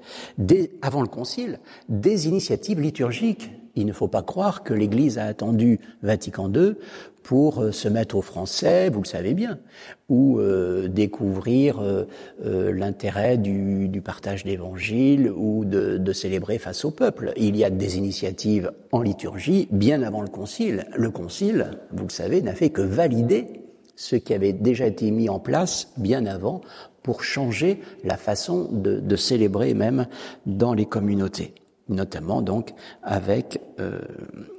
[0.84, 3.50] avant le Concile, des initiatives liturgiques.
[3.76, 6.76] Il ne faut pas croire que l'Église a attendu Vatican II
[7.24, 9.60] pour euh, se mettre au français, vous le savez bien,
[10.10, 12.06] ou euh, découvrir euh,
[12.74, 17.32] l'intérêt du, du, partage d'évangile ou de, célébrer face au peuple.
[17.38, 20.86] Il y a des initiatives en liturgie bien avant le Concile.
[20.96, 23.48] Le Concile, vous le savez, n'a fait que valider
[23.96, 26.62] ce qui avait déjà été mis en place bien avant
[27.04, 30.08] pour changer la façon de célébrer même
[30.46, 31.54] dans les communautés
[31.92, 32.74] notamment donc
[33.04, 34.00] avec euh,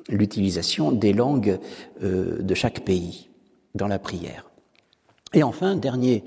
[0.09, 1.59] l'utilisation des langues
[2.03, 3.29] euh, de chaque pays
[3.75, 4.51] dans la prière.
[5.35, 6.25] Et enfin, dernier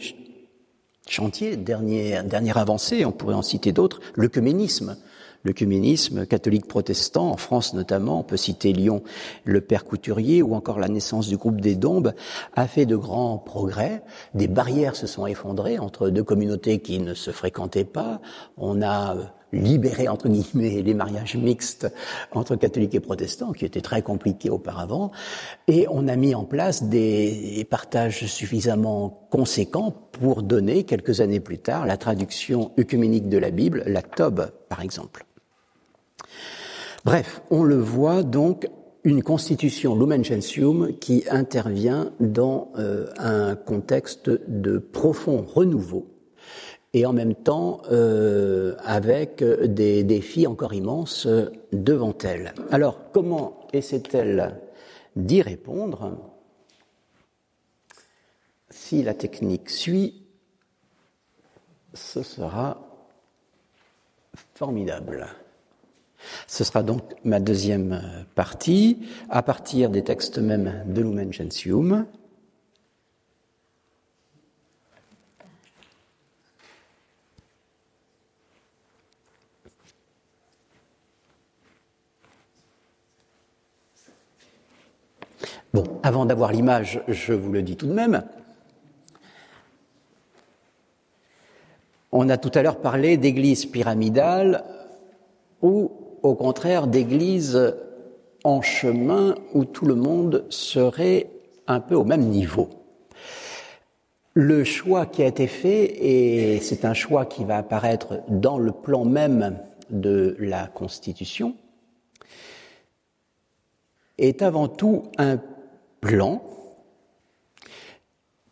[1.07, 4.97] chantier, dernière, dernière avancée, on pourrait en citer d'autres, l'œcuménisme.
[5.43, 9.03] L'œcuménisme catholique protestant, en France notamment, on peut citer Lyon,
[9.43, 12.13] le Père Couturier, ou encore la naissance du groupe des Dombes,
[12.55, 14.01] a fait de grands progrès.
[14.33, 18.21] Des barrières se sont effondrées entre deux communautés qui ne se fréquentaient pas.
[18.57, 19.15] On a
[19.55, 21.91] libérer entre guillemets les mariages mixtes
[22.31, 25.11] entre catholiques et protestants, qui étaient très compliqués auparavant,
[25.67, 31.59] et on a mis en place des partages suffisamment conséquents pour donner quelques années plus
[31.59, 35.25] tard la traduction œcuménique de la Bible, la Tob par exemple.
[37.03, 38.67] Bref, on le voit donc
[39.03, 46.14] une constitution Lumen Gentium qui intervient dans euh, un contexte de profond renouveau
[46.95, 51.27] et en même temps euh, avec des défis encore immenses
[51.73, 52.53] devant elle.
[52.71, 54.61] Alors, comment essaie-t-elle
[55.17, 56.17] d'y répondre
[58.69, 60.23] Si la technique suit,
[61.93, 62.77] ce sera
[64.53, 65.27] formidable.
[66.47, 72.05] Ce sera donc ma deuxième partie, à partir des textes même de Lumen Gentium.
[85.75, 88.23] Bon, avant d'avoir l'image, je vous le dis tout de même.
[92.13, 94.63] On a tout à l'heure parlé d'église pyramidale
[95.61, 95.91] ou
[96.23, 97.75] au contraire d'église
[98.45, 101.29] en chemin où tout le monde serait
[101.67, 102.69] un peu au même niveau.
[104.33, 108.71] Le choix qui a été fait, et c'est un choix qui va apparaître dans le
[108.71, 109.59] plan même
[109.89, 111.53] de la Constitution,
[114.17, 115.37] est avant tout un
[116.01, 116.43] plan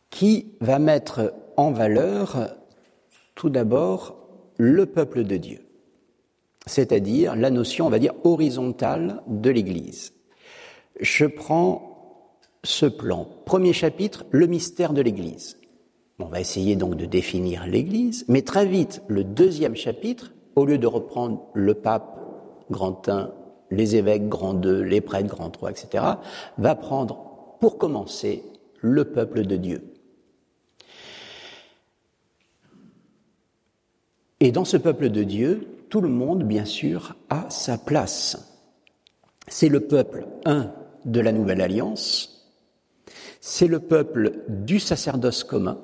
[0.09, 2.55] qui va mettre en valeur
[3.35, 4.15] tout d'abord
[4.57, 5.65] le peuple de Dieu,
[6.65, 10.13] c'est-à-dire la notion, on va dire, horizontale de l'Église.
[10.99, 11.93] Je prends
[12.63, 13.27] ce plan.
[13.45, 15.57] Premier chapitre, le mystère de l'Église.
[16.19, 20.77] On va essayer donc de définir l'Église, mais très vite, le deuxième chapitre, au lieu
[20.77, 22.19] de reprendre le pape
[22.69, 23.31] grand 1,
[23.71, 26.03] les évêques grand 2, les prêtres grand 3, etc.,
[26.57, 27.32] va prendre,
[27.63, 28.43] pour commencer,
[28.81, 29.93] le peuple de Dieu.
[34.41, 38.59] Et dans ce peuple de Dieu, tout le monde, bien sûr, a sa place.
[39.47, 40.73] C'est le peuple, un,
[41.05, 42.53] de la Nouvelle Alliance,
[43.39, 45.79] c'est le peuple du sacerdoce commun,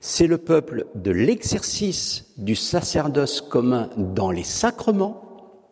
[0.00, 5.62] c'est le peuple de l'exercice du sacerdoce commun dans les sacrements.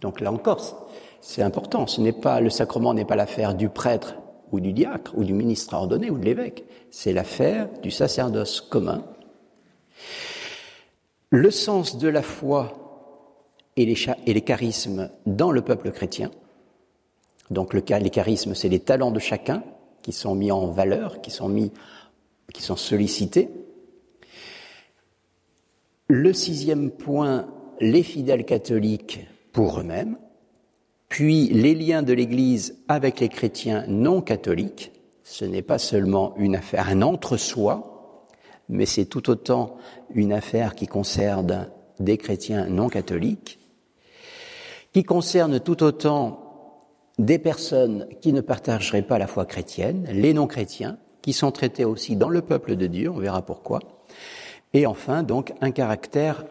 [0.00, 0.83] Donc là encore,
[1.26, 1.86] c'est important.
[1.86, 4.16] Ce n'est pas le sacrement n'est pas l'affaire du prêtre
[4.52, 6.64] ou du diacre ou du ministre ordonné ou de l'évêque.
[6.90, 9.02] C'est l'affaire du sacerdoce commun
[11.30, 12.74] le sens de la foi
[13.76, 16.30] et les, charismes dans le peuple chrétien.
[17.50, 19.64] Donc le, les charismes, c'est les talents de chacun
[20.02, 21.72] qui sont mis en valeur, qui sont mis,
[22.52, 23.48] qui sont sollicités.
[26.06, 27.48] Le sixième point,
[27.80, 30.16] les fidèles catholiques pour eux-mêmes,
[31.14, 34.90] puis les liens de l'Église avec les chrétiens non catholiques.
[35.22, 38.26] Ce n'est pas seulement une affaire, un entre-soi,
[38.68, 39.76] mais c'est tout autant
[40.12, 41.68] une affaire qui concerne
[42.00, 43.60] des chrétiens non catholiques,
[44.92, 50.98] qui concerne tout autant des personnes qui ne partageraient pas la foi chrétienne, les non-chrétiens,
[51.22, 53.78] qui sont traités aussi dans le peuple de Dieu, on verra pourquoi,
[54.72, 56.44] et enfin donc un caractère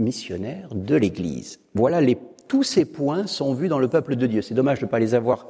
[0.00, 1.60] missionnaire de l'Église.
[1.74, 4.42] Voilà, les, tous ces points sont vus dans le peuple de Dieu.
[4.42, 5.46] C'est dommage de ne pas les avoir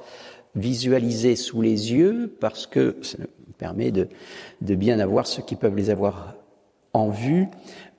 [0.55, 2.97] visualisés sous les yeux parce que
[3.59, 4.09] permet de,
[4.61, 6.35] de, bien avoir ceux qui peuvent les avoir
[6.93, 7.49] en vue,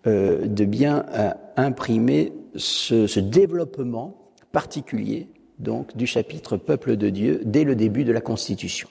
[0.05, 5.27] euh, de bien euh, imprimer ce, ce, développement particulier
[5.60, 8.89] donc du chapitre Peuple de Dieu dès le début de la Constitution.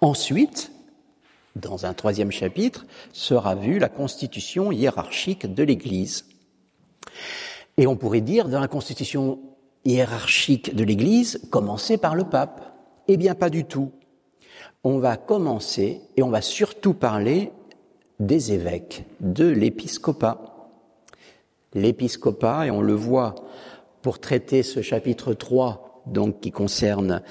[0.00, 0.72] Ensuite,
[1.56, 6.26] dans un troisième chapitre, sera vue la constitution hiérarchique de l'Église.
[7.76, 9.38] Et on pourrait dire, dans la constitution
[9.84, 12.60] hiérarchique de l'Église, commencer par le pape.
[13.08, 13.90] Eh bien, pas du tout
[14.84, 17.52] on va commencer et on va surtout parler
[18.18, 20.70] des évêques, de l'épiscopat.
[21.74, 23.34] L'épiscopat, et on le voit
[24.02, 27.22] pour traiter ce chapitre 3, donc qui concerne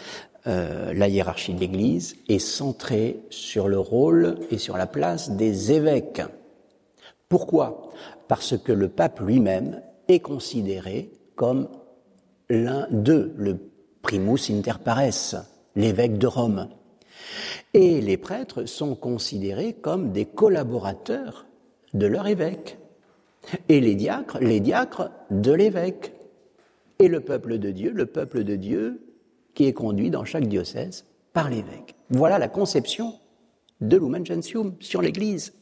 [0.48, 5.74] euh, la hiérarchie de l'Église, est centré sur le rôle et sur la place des
[5.74, 6.22] évêques.
[7.30, 7.92] Pourquoi?
[8.28, 11.68] Parce que le pape lui-même est considéré comme
[12.50, 13.58] l'un d'eux, le
[14.02, 16.70] primus inter pares, l'évêque de Rome.
[17.74, 21.46] Et les prêtres sont considérés comme des collaborateurs
[21.94, 22.78] de leur évêque.
[23.70, 26.14] Et les diacres, les diacres de l'évêque.
[27.00, 29.02] Et le peuple de Dieu, le peuple de Dieu
[29.54, 31.96] qui est conduit dans chaque diocèse par l'évêque.
[32.10, 33.16] Voilà la conception
[33.80, 35.54] de Lumen Gentium sur l'Église.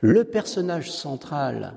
[0.00, 1.74] Le personnage central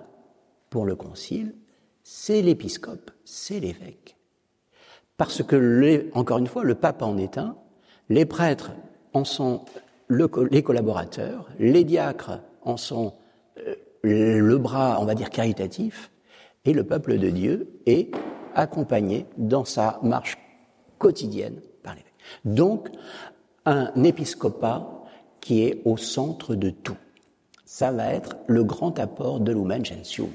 [0.70, 1.56] pour le concile,
[2.04, 4.16] c'est l'épiscope, c'est l'évêque.
[5.18, 7.56] Parce que, encore une fois, le pape en est un,
[8.10, 8.72] les prêtres
[9.14, 9.66] en sont
[10.10, 13.14] les collaborateurs, les diacres en sont
[13.60, 16.12] euh, le bras, on va dire, caritatif,
[16.66, 18.12] et le peuple de Dieu est
[18.56, 20.38] accompagné dans sa marche
[20.98, 22.14] quotidienne par l'évêque.
[22.46, 22.90] Donc,
[23.66, 25.06] un épiscopat
[25.40, 26.98] qui est au centre de tout.
[27.66, 30.30] Ça va être le grand apport de Lumen Gentium.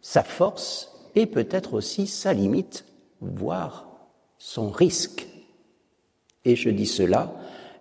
[0.00, 2.84] Sa force et peut-être aussi sa limite,
[3.20, 3.88] voire
[4.38, 5.26] son risque.
[6.44, 7.32] Et je dis cela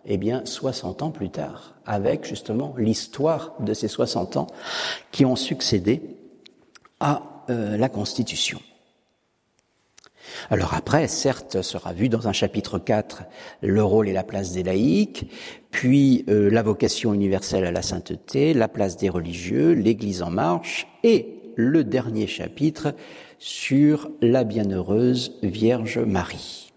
[0.05, 4.47] eh bien, 60 ans plus tard, avec justement l'histoire de ces 60 ans
[5.11, 6.01] qui ont succédé
[6.99, 8.59] à euh, la Constitution.
[10.49, 13.23] Alors après, certes, sera vu dans un chapitre 4
[13.61, 15.29] le rôle et la place des laïcs,
[15.71, 20.87] puis euh, la vocation universelle à la sainteté, la place des religieux, l'Église en marche,
[21.03, 22.93] et le dernier chapitre
[23.39, 26.71] sur la bienheureuse Vierge Marie.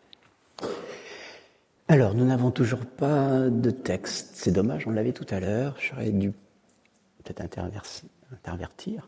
[1.88, 4.30] Alors, nous n'avons toujours pas de texte.
[4.34, 5.76] C'est dommage, on l'avait tout à l'heure.
[5.78, 6.32] J'aurais dû
[7.22, 9.06] peut-être intervertir.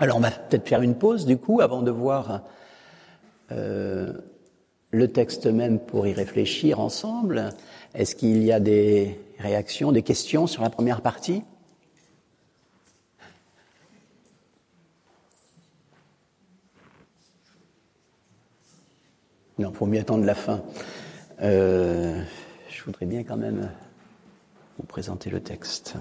[0.00, 2.42] Alors, on va peut-être faire une pause, du coup, avant de voir
[3.52, 4.12] euh,
[4.90, 7.50] le texte même pour y réfléchir ensemble.
[7.94, 11.42] Est-ce qu'il y a des réactions, des questions sur la première partie?
[19.60, 20.62] Non, faut mieux attendre la fin.
[21.42, 22.18] Euh,
[22.70, 23.70] je voudrais bien quand même
[24.78, 25.96] vous présenter le texte.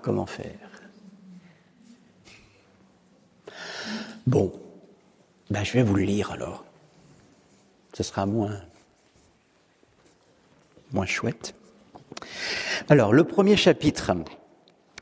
[0.00, 0.70] Comment faire?
[4.26, 4.50] Bon,
[5.50, 6.64] ben, je vais vous le lire alors.
[7.92, 8.62] ce sera moins,
[10.92, 11.54] moins chouette.
[12.88, 14.12] Alors, le premier chapitre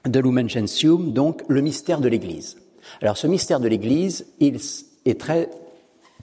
[0.04, 2.56] de Lumen Gentium, donc le mystère de l'Église.
[3.00, 4.58] Alors, ce mystère de l'Église, il
[5.04, 5.50] est très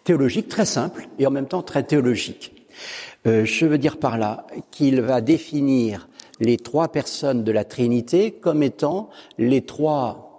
[0.04, 2.68] théologique, très simple et en même temps très théologique.
[3.26, 6.10] Euh, je veux dire par là qu'il va définir
[6.40, 10.34] les trois personnes de la Trinité comme étant les trois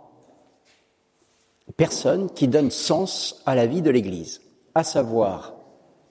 [1.77, 4.43] personnes qui donnent sens à la vie de l'Église,
[4.75, 5.55] à savoir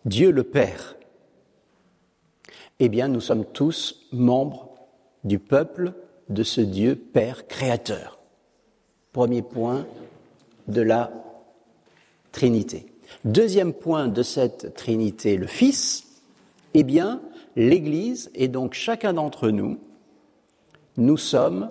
[0.05, 0.95] Dieu le Père.
[2.79, 4.69] Eh bien, nous sommes tous membres
[5.23, 5.93] du peuple
[6.29, 8.19] de ce Dieu Père créateur.
[9.13, 9.85] Premier point
[10.67, 11.11] de la
[12.31, 12.87] Trinité.
[13.25, 16.19] Deuxième point de cette Trinité, le Fils,
[16.73, 17.21] eh bien,
[17.55, 19.77] l'Église et donc chacun d'entre nous,
[20.97, 21.69] nous sommes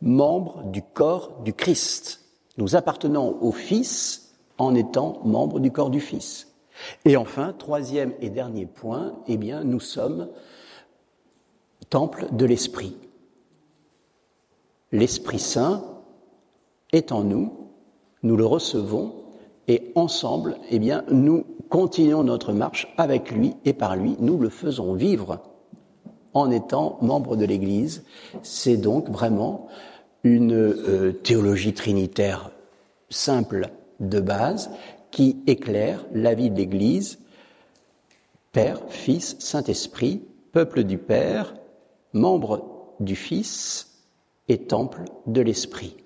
[0.00, 2.24] membres du corps du Christ.
[2.56, 6.54] Nous appartenons au Fils en étant membres du corps du Fils.
[7.04, 10.28] Et enfin, troisième et dernier point, eh bien, nous sommes
[11.90, 12.96] temple de l'Esprit.
[14.90, 15.97] L'Esprit Saint
[16.92, 17.52] est en nous,
[18.22, 19.12] nous le recevons
[19.66, 24.48] et ensemble, eh bien, nous continuons notre marche avec lui et par lui, nous le
[24.48, 25.40] faisons vivre
[26.32, 28.04] en étant membre de l'Église.
[28.42, 29.68] C'est donc vraiment
[30.24, 32.50] une euh, théologie trinitaire
[33.10, 33.70] simple
[34.00, 34.70] de base
[35.10, 37.18] qui éclaire la vie de l'Église,
[38.52, 40.22] Père, Fils, Saint-Esprit,
[40.52, 41.54] peuple du Père,
[42.12, 44.02] membre du Fils
[44.48, 45.96] et temple de l'Esprit.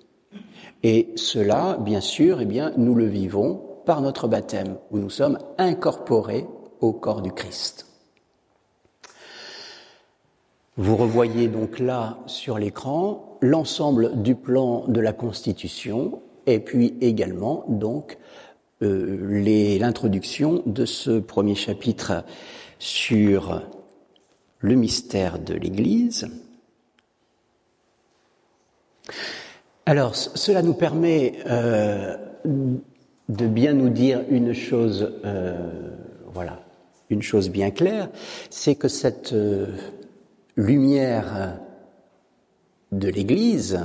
[0.83, 5.39] Et cela, bien sûr, eh bien, nous le vivons par notre baptême, où nous sommes
[5.57, 6.45] incorporés
[6.81, 7.87] au corps du Christ.
[10.75, 17.63] Vous revoyez donc là sur l'écran l'ensemble du plan de la Constitution et puis également
[17.67, 18.17] donc
[18.81, 22.25] euh, l'introduction de ce premier chapitre
[22.79, 23.61] sur
[24.59, 26.27] le mystère de l'Église.
[29.85, 32.15] Alors, cela nous permet euh,
[33.27, 35.91] de bien nous dire une chose, euh,
[36.33, 36.61] voilà,
[37.09, 38.09] une chose bien claire,
[38.49, 39.67] c'est que cette euh,
[40.55, 41.59] lumière
[42.93, 43.81] de l'Église,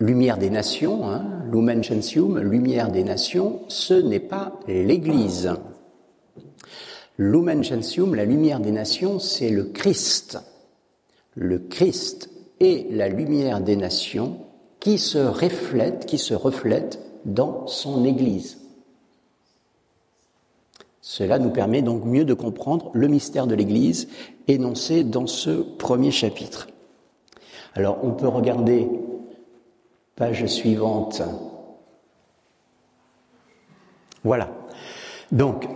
[0.00, 5.50] lumière des nations, hein, lumen gentium, lumière des nations, ce n'est pas l'Église.
[7.16, 10.38] Lumen gentium, la lumière des nations, c'est le Christ.
[11.36, 12.28] Le Christ
[12.60, 14.43] est la lumière des nations
[14.84, 18.58] qui se reflète, qui se reflète dans son Église.
[21.00, 24.08] Cela nous permet donc mieux de comprendre le mystère de l'Église
[24.46, 26.68] énoncé dans ce premier chapitre.
[27.74, 28.86] Alors on peut regarder
[30.16, 31.22] page suivante.
[34.22, 34.50] Voilà.
[35.32, 35.66] Donc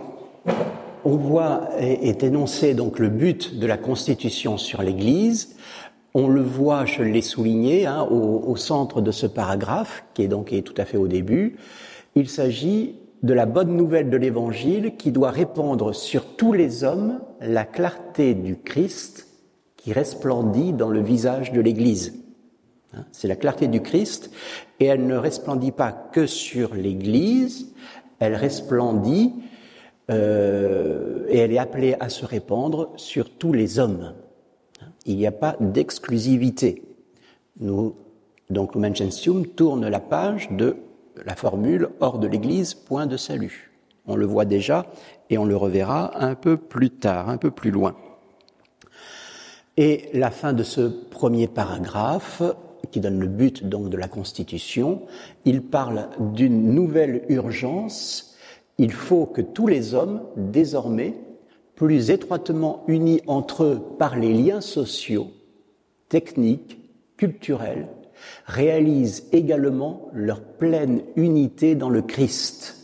[1.03, 5.55] on voit est énoncé donc le but de la Constitution sur l'Église
[6.13, 10.53] on le voit, je l'ai souligné, hein, au, centre de ce paragraphe, qui est donc
[10.63, 11.57] tout à fait au début.
[12.15, 17.19] Il s'agit de la bonne nouvelle de l'Évangile qui doit répandre sur tous les hommes
[17.41, 19.27] la clarté du Christ
[19.77, 22.13] qui resplendit dans le visage de l'Église.
[22.93, 24.31] Hein, c'est la clarté du Christ
[24.79, 27.73] et elle ne resplendit pas que sur l'Église,
[28.19, 29.33] elle resplendit
[30.09, 34.13] euh, et elle est appelée à se répandre sur tous les hommes.
[35.05, 36.83] Il n'y a pas d'exclusivité.
[37.59, 37.95] Nous,
[38.49, 40.77] donc, Lumen Gentium tourne la page de
[41.25, 43.69] la formule hors de l'Église, point de salut.
[44.07, 44.87] On le voit déjà
[45.29, 47.95] et on le reverra un peu plus tard, un peu plus loin.
[49.77, 52.41] Et la fin de ce premier paragraphe,
[52.91, 55.03] qui donne le but donc de la Constitution,
[55.45, 58.35] il parle d'une nouvelle urgence.
[58.79, 61.13] Il faut que tous les hommes, désormais,
[61.79, 65.31] plus étroitement unis entre eux par les liens sociaux,
[66.09, 66.77] techniques,
[67.15, 67.87] culturels,
[68.45, 72.75] réalisent également leur pleine unité dans le Christ.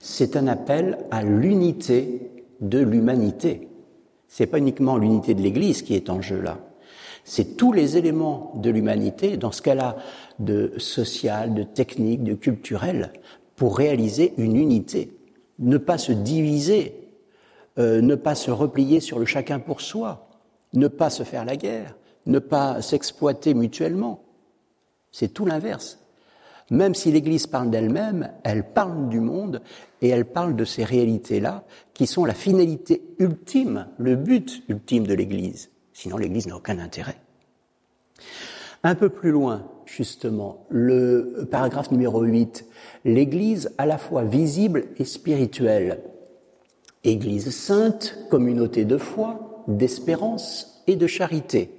[0.00, 3.68] C'est un appel à l'unité de l'humanité.
[4.28, 6.58] C'est pas uniquement l'unité de l'Église qui est en jeu là.
[7.24, 9.96] C'est tous les éléments de l'humanité, dans ce cas-là,
[10.38, 13.14] de social, de technique, de culturel,
[13.56, 15.10] pour réaliser une unité.
[15.58, 16.99] Ne pas se diviser
[17.80, 20.28] euh, ne pas se replier sur le chacun pour soi,
[20.74, 24.22] ne pas se faire la guerre, ne pas s'exploiter mutuellement.
[25.12, 25.98] C'est tout l'inverse.
[26.70, 29.62] Même si l'Église parle d'elle-même, elle parle du monde
[30.02, 31.64] et elle parle de ces réalités-là
[31.94, 35.70] qui sont la finalité ultime, le but ultime de l'Église.
[35.94, 37.16] Sinon, l'Église n'a aucun intérêt.
[38.84, 42.66] Un peu plus loin, justement, le paragraphe numéro 8,
[43.04, 46.02] l'Église à la fois visible et spirituelle.
[47.04, 51.70] Église sainte, communauté de foi, d'espérance et de charité.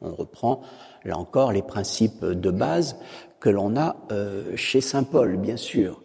[0.00, 0.62] On reprend
[1.04, 2.96] là encore les principes de base
[3.38, 6.02] que l'on a euh, chez Saint Paul, bien sûr.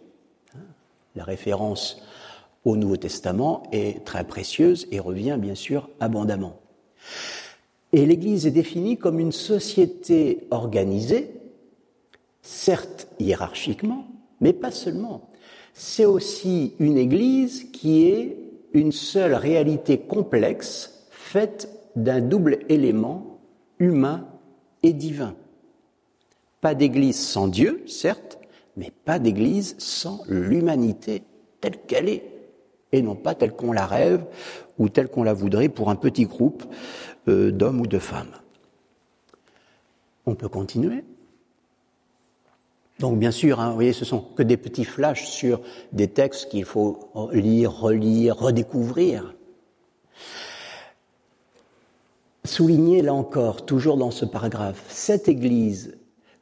[1.16, 2.00] La référence
[2.64, 6.60] au Nouveau Testament est très précieuse et revient bien sûr abondamment.
[7.92, 11.32] Et l'Église est définie comme une société organisée,
[12.42, 14.06] certes hiérarchiquement,
[14.40, 15.30] mais pas seulement.
[15.74, 18.36] C'est aussi une Église qui est
[18.72, 23.40] une seule réalité complexe faite d'un double élément
[23.78, 24.26] humain
[24.82, 25.34] et divin.
[26.60, 28.38] Pas d'Église sans Dieu, certes,
[28.76, 31.22] mais pas d'Église sans l'humanité
[31.60, 32.24] telle qu'elle est,
[32.92, 34.24] et non pas telle qu'on la rêve
[34.78, 36.64] ou telle qu'on la voudrait pour un petit groupe
[37.28, 38.32] euh, d'hommes ou de femmes.
[40.26, 41.04] On peut continuer?
[43.00, 46.50] Donc bien sûr, hein, vous voyez, ce sont que des petits flashs sur des textes
[46.50, 49.34] qu'il faut lire, relire, redécouvrir.
[52.44, 55.96] Souligner là encore, toujours dans ce paragraphe, cette Église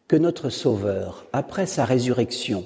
[0.09, 2.65] que notre Sauveur, après sa résurrection,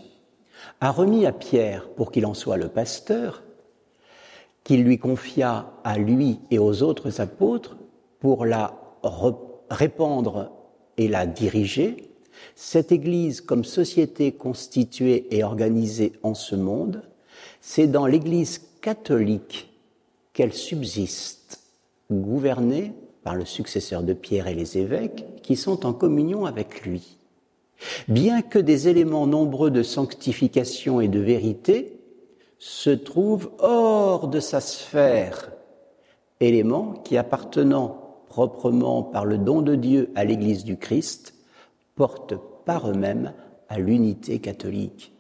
[0.81, 3.43] a remis à Pierre pour qu'il en soit le pasteur,
[4.65, 7.77] qu'il lui confia à lui et aux autres apôtres
[8.21, 8.75] pour la
[9.69, 10.51] répandre
[10.97, 12.12] et la diriger,
[12.55, 17.03] cette Église comme société constituée et organisée en ce monde,
[17.61, 19.71] c'est dans l'Église catholique
[20.33, 21.61] qu'elle subsiste,
[22.11, 27.19] gouvernée par le successeur de Pierre et les évêques qui sont en communion avec lui.
[28.09, 31.99] Bien que des éléments nombreux de sanctification et de vérité
[32.59, 35.53] se trouvent hors de sa sphère,
[36.41, 41.35] éléments qui appartenant proprement par le don de Dieu à l'Église du Christ,
[41.95, 42.35] portent
[42.65, 43.33] par eux-mêmes
[43.69, 45.13] à l'unité catholique.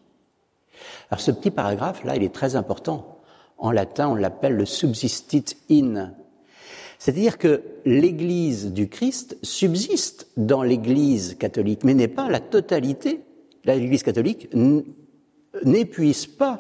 [1.10, 3.20] Alors ce petit paragraphe-là, il est très important.
[3.58, 6.12] En latin, on l'appelle le subsistit in,
[7.02, 13.22] c'est-à-dire que l'Église du Christ subsiste dans l'Église catholique, mais n'est pas la totalité.
[13.64, 14.48] L'Église catholique
[15.64, 16.58] n'épuise pas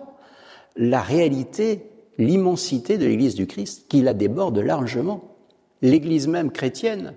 [0.74, 1.88] la réalité,
[2.18, 5.36] l'immensité de l'Église du Christ, qui la déborde largement.
[5.80, 7.14] L'Église même chrétienne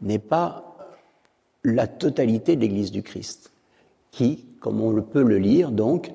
[0.00, 0.67] n'est pas
[1.64, 3.52] la totalité de l'Église du Christ,
[4.10, 6.12] qui, comme on peut le lire, donc,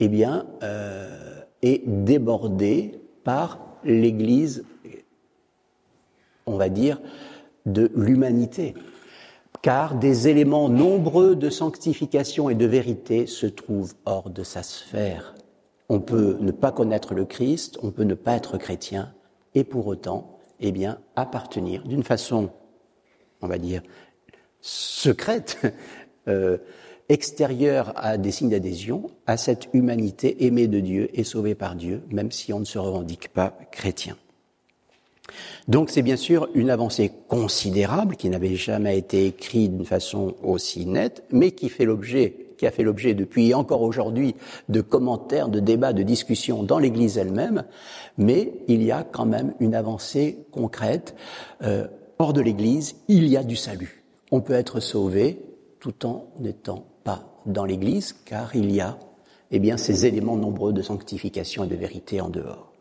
[0.00, 4.64] eh bien, euh, est débordée par l'Église
[6.48, 7.00] on va dire,
[7.66, 8.74] de l'humanité,
[9.62, 15.34] car des éléments nombreux de sanctification et de vérité se trouvent hors de sa sphère.
[15.88, 19.12] On peut ne pas connaître le Christ, on peut ne pas être chrétien,
[19.54, 22.50] et pour autant, eh bien, appartenir d'une façon,
[23.42, 23.82] on va dire,
[24.60, 25.58] secrète,
[26.28, 26.58] euh,
[27.08, 32.02] extérieure à des signes d'adhésion, à cette humanité aimée de Dieu et sauvée par Dieu,
[32.10, 34.16] même si on ne se revendique pas chrétien.
[35.68, 40.86] Donc c'est bien sûr une avancée considérable qui n'avait jamais été écrite d'une façon aussi
[40.86, 44.34] nette, mais qui fait l'objet qui a fait l'objet depuis encore aujourd'hui
[44.68, 47.64] de commentaires, de débats, de discussions dans l'Église elle-même,
[48.18, 51.14] mais il y a quand même une avancée concrète.
[51.62, 51.86] Euh,
[52.18, 53.97] hors de l'Église, il y a du salut.
[54.30, 55.40] On peut être sauvé
[55.80, 58.98] tout en n'étant pas dans l'Église, car il y a
[59.50, 62.72] eh ces éléments nombreux de sanctification et de vérité en dehors.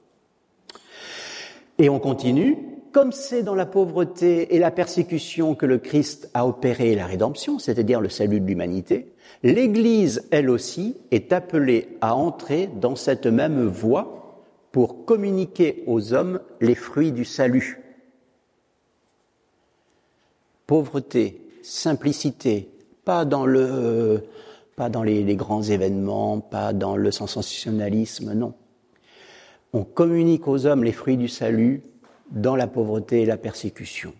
[1.78, 2.58] Et on continue,
[2.92, 7.60] comme c'est dans la pauvreté et la persécution que le Christ a opéré la rédemption,
[7.60, 13.68] c'est-à-dire le salut de l'humanité, l'Église, elle aussi, est appelée à entrer dans cette même
[13.68, 17.87] voie pour communiquer aux hommes les fruits du salut.
[20.68, 22.70] Pauvreté, simplicité,
[23.06, 24.24] pas dans le,
[24.76, 28.54] pas dans les, grands événements, pas dans le sensationnalisme, non
[29.74, 31.84] on communique aux hommes les fruits du salut
[32.32, 34.14] dans la pauvreté et la persécution.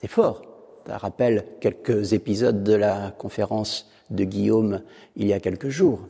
[0.00, 0.42] C'est fort.
[0.86, 4.82] Ça rappelle quelques épisodes de la conférence de Guillaume
[5.16, 6.00] il y a quelques jours.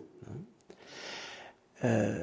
[1.85, 2.23] Euh,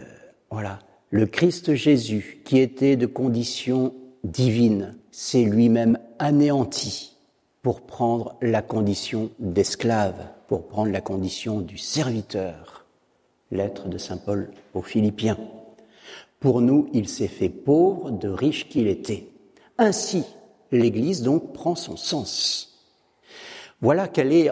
[0.49, 0.79] voilà.
[1.11, 3.93] Le Christ Jésus, qui était de condition
[4.23, 7.08] divine, s'est lui-même anéanti
[7.61, 12.85] pour prendre la condition d'esclave, pour prendre la condition du serviteur.
[13.51, 15.37] Lettre de Saint Paul aux Philippiens.
[16.39, 19.27] Pour nous, il s'est fait pauvre de riche qu'il était.
[19.77, 20.23] Ainsi,
[20.71, 22.85] l'Église donc prend son sens.
[23.81, 24.49] Voilà quelle est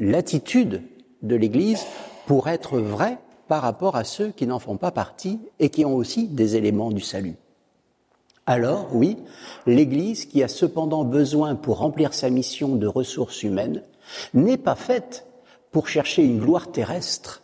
[0.00, 0.82] l'attitude
[1.22, 1.84] de l'Église
[2.26, 5.94] pour être vraie par rapport à ceux qui n'en font pas partie et qui ont
[5.94, 7.36] aussi des éléments du salut.
[8.46, 9.16] Alors, oui,
[9.66, 13.82] l'Église, qui a cependant besoin pour remplir sa mission de ressources humaines,
[14.34, 15.26] n'est pas faite
[15.70, 17.42] pour chercher une gloire terrestre,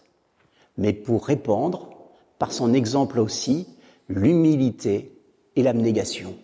[0.77, 1.89] mais pour répandre
[2.39, 3.67] par son exemple aussi,
[4.09, 5.13] l'humilité
[5.57, 6.35] et l'abnégation.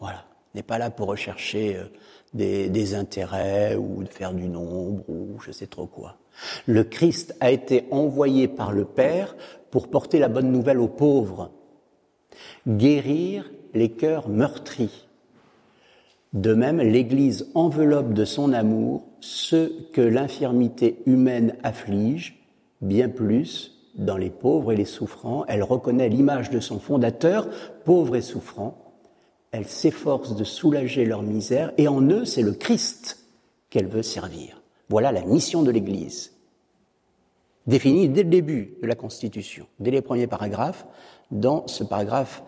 [0.00, 0.24] Voilà.
[0.54, 1.84] n'est pas là pour rechercher euh,
[2.32, 6.16] des, intérêts ou de faire du nombre ou je sais trop quoi.
[6.66, 9.36] Le Christ a été envoyé par le Père
[9.70, 11.50] pour porter la bonne nouvelle aux pauvres,
[12.66, 15.06] guérir les cœurs meurtris.
[16.32, 22.44] De même, l'Église enveloppe de son amour ceux que l'infirmité humaine afflige,
[22.80, 25.44] bien plus dans les pauvres et les souffrants.
[25.48, 27.48] Elle reconnaît l'image de son fondateur,
[27.84, 28.76] pauvre et souffrant.
[29.50, 33.24] Elle s'efforce de soulager leur misère et en eux, c'est le Christ
[33.70, 34.62] qu'elle veut servir.
[34.90, 36.32] Voilà la mission de l'Église,
[37.66, 40.86] définie dès le début de la Constitution, dès les premiers paragraphes,
[41.30, 42.42] dans ce paragraphe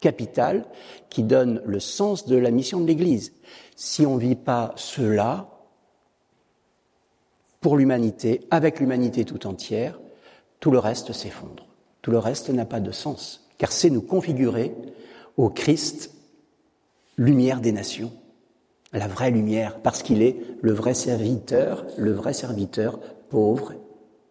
[0.00, 0.66] capital
[1.08, 3.32] qui donne le sens de la mission de l'Église.
[3.76, 5.48] Si on ne vit pas cela
[7.60, 9.98] pour l'humanité, avec l'humanité tout entière,
[10.60, 11.66] tout le reste s'effondre.
[12.02, 14.74] Tout le reste n'a pas de sens, car c'est nous configurer
[15.38, 16.10] au Christ,
[17.16, 18.12] lumière des nations,
[18.92, 23.72] la vraie lumière, parce qu'il est le vrai serviteur, le vrai serviteur pauvre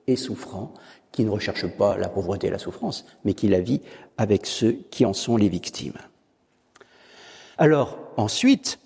[0.07, 0.73] et souffrant,
[1.13, 3.81] qui ne recherche pas la pauvreté et la souffrance, mais qui la vit
[4.17, 5.97] avec ceux qui en sont les victimes.
[7.57, 8.79] Alors, ensuite,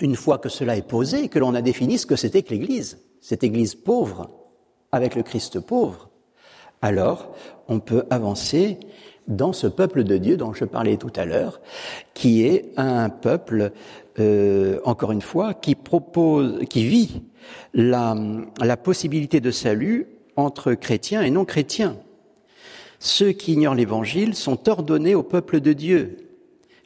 [0.00, 2.98] une fois que cela est posé, que l'on a défini ce que c'était que l'Église,
[3.20, 4.28] cette Église pauvre,
[4.92, 6.10] avec le Christ pauvre,
[6.82, 7.34] alors
[7.68, 8.78] on peut avancer
[9.28, 11.60] dans ce peuple de Dieu dont je parlais tout à l'heure,
[12.12, 13.72] qui est un peuple,
[14.18, 17.22] euh, encore une fois, qui propose, qui vit
[17.72, 18.16] la,
[18.60, 21.96] la possibilité de salut entre chrétiens et non chrétiens.
[22.98, 26.16] Ceux qui ignorent l'Évangile sont ordonnés au peuple de Dieu.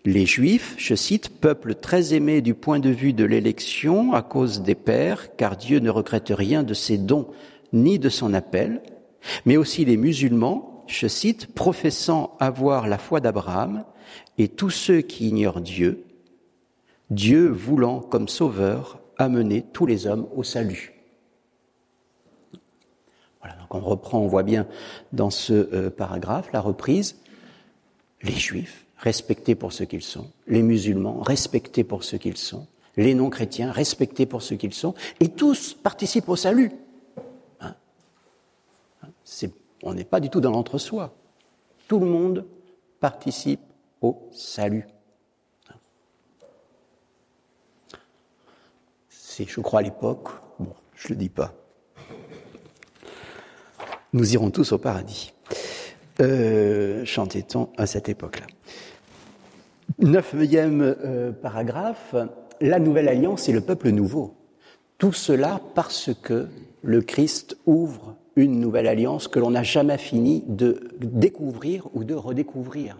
[0.05, 4.62] Les Juifs, je cite, peuple très aimé du point de vue de l'élection à cause
[4.62, 7.28] des pères, car Dieu ne regrette rien de ses dons
[7.72, 8.82] ni de son appel,
[9.44, 13.84] mais aussi les musulmans, je cite, professant avoir la foi d'Abraham,
[14.38, 16.05] et tous ceux qui ignorent Dieu,
[17.11, 20.99] Dieu voulant comme sauveur amener tous les hommes au salut.
[23.70, 24.66] Donc on reprend, on voit bien
[25.12, 27.16] dans ce euh, paragraphe la reprise,
[28.22, 32.66] les juifs respectés pour ce qu'ils sont, les musulmans respectés pour ce qu'ils sont,
[32.96, 36.72] les non-chrétiens respectés pour ce qu'ils sont, et tous participent au salut
[39.82, 41.14] on n'est pas du tout dans l'entre-soi.
[41.88, 42.46] Tout le monde
[43.00, 43.60] participe
[44.00, 44.86] au salut.
[49.08, 51.54] C'est, je crois, à l'époque, bon, je ne le dis pas.
[54.12, 55.32] Nous irons tous au paradis.
[56.20, 58.46] Euh, chantait-on à cette époque-là.
[60.00, 62.16] Neuvième euh, paragraphe,
[62.61, 64.34] la nouvelle alliance et le peuple nouveau.
[64.98, 66.48] Tout cela parce que
[66.82, 72.14] le Christ ouvre une nouvelle alliance que l'on n'a jamais fini de découvrir ou de
[72.14, 72.98] redécouvrir.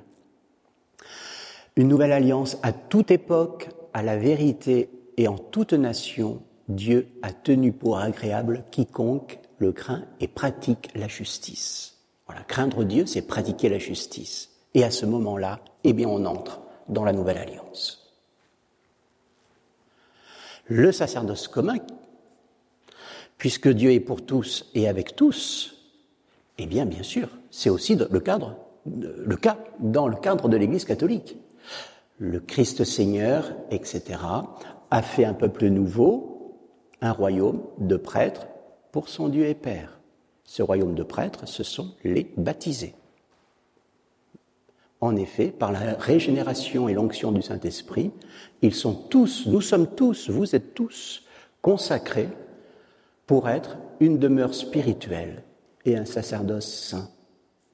[1.77, 7.33] Une nouvelle alliance à toute époque, à la vérité et en toute nation, Dieu a
[7.33, 11.99] tenu pour agréable quiconque le craint et pratique la justice.
[12.27, 14.51] Voilà, craindre Dieu, c'est pratiquer la justice.
[14.75, 18.13] Et à ce moment-là, eh bien, on entre dans la nouvelle alliance.
[20.67, 21.77] Le sacerdoce commun
[23.41, 25.75] puisque Dieu est pour tous et avec tous,
[26.59, 31.39] eh bien, bien sûr, c'est aussi le le cas dans le cadre de l'Église catholique.
[32.19, 34.21] Le Christ Seigneur, etc.,
[34.91, 36.55] a fait un peuple nouveau,
[37.01, 38.47] un royaume de prêtres
[38.93, 40.01] pour son Dieu et Père.
[40.45, 42.95] Ce royaume de prêtres, ce sont les baptisés.
[45.01, 48.11] En effet, par la régénération et l'onction du Saint-Esprit,
[48.61, 51.23] ils sont tous, nous sommes tous, vous êtes tous
[51.63, 52.29] consacrés
[53.27, 55.43] pour être une demeure spirituelle
[55.85, 57.09] et un sacerdoce saint,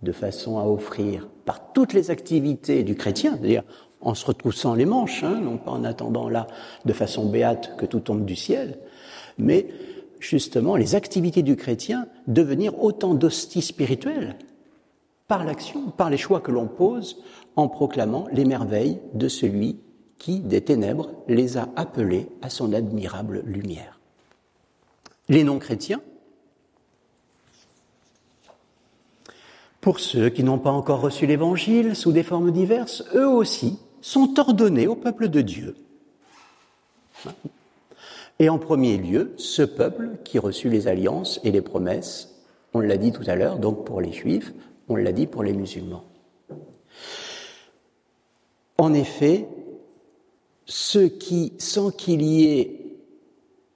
[0.03, 3.65] de façon à offrir par toutes les activités du chrétien, c'est-à-dire
[4.01, 6.47] en se retroussant les manches, hein, non pas en attendant là
[6.85, 8.79] de façon béate que tout tombe du ciel,
[9.39, 9.67] mais
[10.21, 14.37] justement les activités du chrétien devenir autant d'hosties spirituelles
[15.29, 17.23] par l'action, par les choix que l'on pose
[17.57, 19.79] en proclamant les merveilles de celui
[20.19, 24.01] qui, des ténèbres, les a appelés à son admirable lumière.
[25.29, 26.01] Les non-chrétiens,
[29.81, 34.39] pour ceux qui n'ont pas encore reçu l'Évangile sous des formes diverses, eux aussi sont
[34.39, 35.75] ordonnés au peuple de Dieu.
[38.39, 42.35] Et en premier lieu, ce peuple qui reçut les alliances et les promesses,
[42.75, 44.53] on l'a dit tout à l'heure, donc pour les juifs,
[44.89, 46.05] on l'a dit pour les musulmans.
[48.79, 49.49] En effet,
[50.67, 52.99] ceux qui, sans qu'il y ait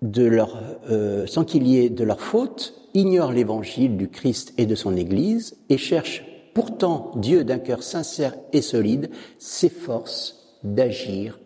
[0.02, 0.58] de leur,
[0.90, 4.96] euh, sans qu'il y ait de leur faute, ignorent l'évangile du Christ et de son
[4.96, 11.38] Église et cherchent Pourtant, Dieu, d'un cœur sincère et solide, s'efforce d'agir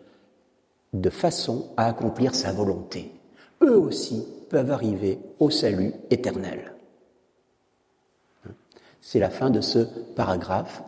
[1.01, 3.11] de façon à accomplir sa volonté.
[3.61, 6.73] Eux aussi peuvent arriver au salut éternel.
[9.01, 9.79] C'est la fin de ce
[10.15, 10.83] paragraphe.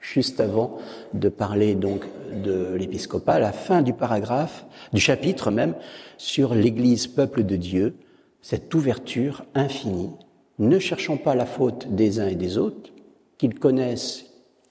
[0.00, 0.78] Juste avant
[1.14, 2.04] de parler donc
[2.42, 5.74] de l'épiscopat, la fin du paragraphe, du chapitre même,
[6.18, 7.94] sur l'Église peuple de Dieu,
[8.40, 10.10] cette ouverture infinie.
[10.58, 12.90] Ne cherchons pas la faute des uns et des autres,
[13.38, 14.26] qu'ils connaissent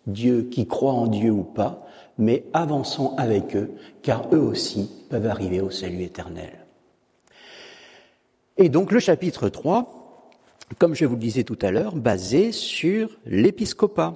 [0.06, 1.88] Dieu, qu'ils croient en Dieu ou pas,
[2.22, 3.72] mais avançons avec eux,
[4.03, 6.65] car eux aussi peuvent arriver au salut éternel.
[8.57, 10.30] Et donc le chapitre 3,
[10.78, 14.13] comme je vous le disais tout à l'heure, basé sur l'épiscopat.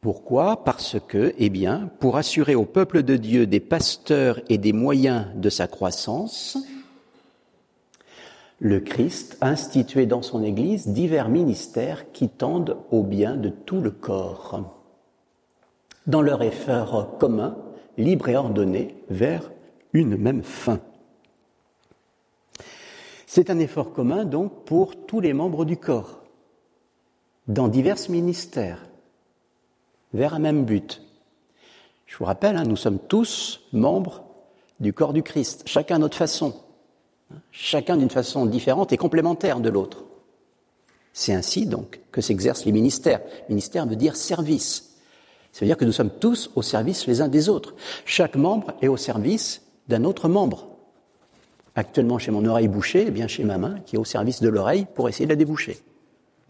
[0.00, 0.64] Pourquoi?
[0.64, 5.26] Parce que, eh bien, pour assurer au peuple de Dieu des pasteurs et des moyens
[5.34, 6.56] de sa croissance,
[8.58, 13.82] le Christ a institué dans son Église divers ministères qui tendent au bien de tout
[13.82, 14.75] le corps
[16.06, 17.56] dans leur effort commun,
[17.96, 19.50] libre et ordonné, vers
[19.92, 20.80] une même fin.
[23.26, 26.22] C'est un effort commun donc pour tous les membres du corps,
[27.48, 28.86] dans divers ministères,
[30.14, 31.02] vers un même but.
[32.06, 34.24] Je vous rappelle, hein, nous sommes tous membres
[34.80, 36.54] du corps du Christ, chacun à notre façon,
[37.50, 40.04] chacun d'une façon différente et complémentaire de l'autre.
[41.12, 43.22] C'est ainsi donc que s'exercent les ministères.
[43.48, 44.95] Ministère veut dire service.
[45.56, 47.74] Ça veut dire que nous sommes tous au service les uns des autres.
[48.04, 50.66] Chaque membre est au service d'un autre membre.
[51.74, 54.50] Actuellement, chez mon oreille bouchée, eh bien chez ma main, qui est au service de
[54.50, 55.78] l'oreille pour essayer de la déboucher.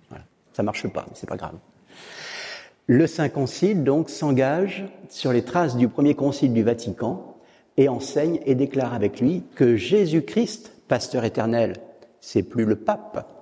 [0.08, 0.24] Voilà.
[0.54, 1.54] Ça marche pas, mais c'est pas grave.
[2.88, 7.36] Le Saint Concile, donc, s'engage sur les traces du premier concile du Vatican
[7.76, 11.74] et enseigne et déclare avec lui que Jésus-Christ, pasteur éternel,
[12.20, 13.35] c'est plus le pape,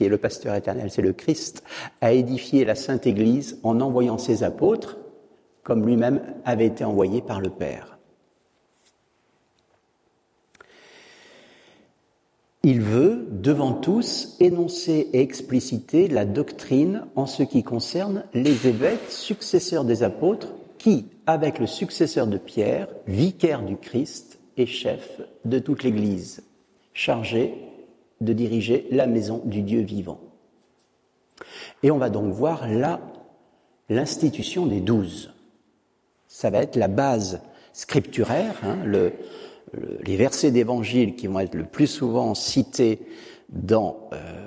[0.00, 1.62] qui est le pasteur éternel, c'est le Christ,
[2.00, 4.96] a édifié la Sainte Église en envoyant ses apôtres,
[5.62, 7.98] comme lui-même avait été envoyé par le Père.
[12.62, 19.10] Il veut, devant tous, énoncer et expliciter la doctrine en ce qui concerne les évêques
[19.10, 25.58] successeurs des apôtres qui, avec le successeur de Pierre, vicaire du Christ et chef de
[25.58, 26.42] toute l'Église,
[26.94, 27.69] chargé
[28.20, 30.20] de diriger la maison du Dieu vivant.
[31.82, 33.00] Et on va donc voir là
[33.88, 35.32] l'institution des douze.
[36.28, 37.40] Ça va être la base
[37.72, 38.78] scripturaire, hein,
[40.02, 43.00] les versets d'évangile qui vont être le plus souvent cités
[43.48, 44.46] dans euh,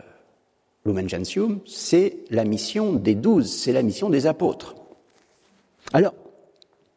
[0.86, 4.76] Lumen Gentium, c'est la mission des douze, c'est la mission des apôtres.
[5.94, 6.14] Alors,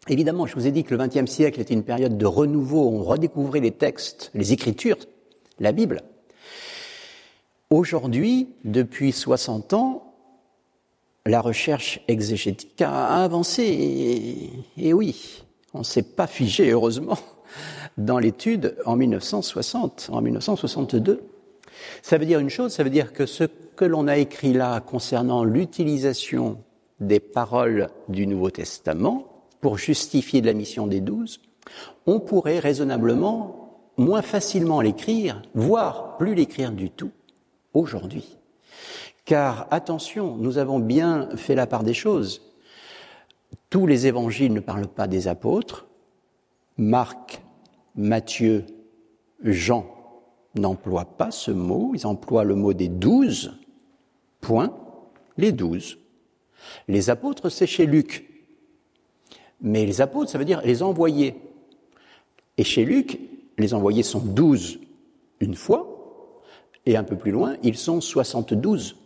[0.08, 3.02] évidemment, je vous ai dit que le XXe siècle était une période de renouveau, on
[3.02, 4.98] redécouvrait les textes, les écritures,
[5.58, 6.02] la Bible.
[7.70, 10.14] Aujourd'hui, depuis 60 ans,
[11.26, 15.42] la recherche exégétique a avancé, et, oui,
[15.74, 17.18] on ne s'est pas figé, heureusement,
[17.98, 21.24] dans l'étude en 1960, en 1962.
[22.02, 24.80] Ça veut dire une chose, ça veut dire que ce que l'on a écrit là
[24.80, 26.58] concernant l'utilisation
[27.00, 29.26] des paroles du Nouveau Testament
[29.60, 31.40] pour justifier la mission des douze,
[32.06, 37.10] on pourrait raisonnablement moins facilement l'écrire, voire plus l'écrire du tout,
[37.76, 38.36] aujourd'hui.
[39.24, 42.42] Car attention, nous avons bien fait la part des choses.
[43.70, 45.86] Tous les évangiles ne parlent pas des apôtres.
[46.76, 47.42] Marc,
[47.96, 48.64] Matthieu,
[49.42, 49.86] Jean
[50.54, 53.58] n'emploient pas ce mot, ils emploient le mot des douze.
[54.40, 54.72] Point,
[55.36, 55.98] les douze.
[56.88, 58.28] Les apôtres, c'est chez Luc.
[59.60, 61.34] Mais les apôtres, ça veut dire les envoyés.
[62.58, 63.18] Et chez Luc,
[63.58, 64.78] les envoyés sont douze
[65.40, 65.95] une fois,
[66.86, 68.96] et un peu plus loin, ils sont 72.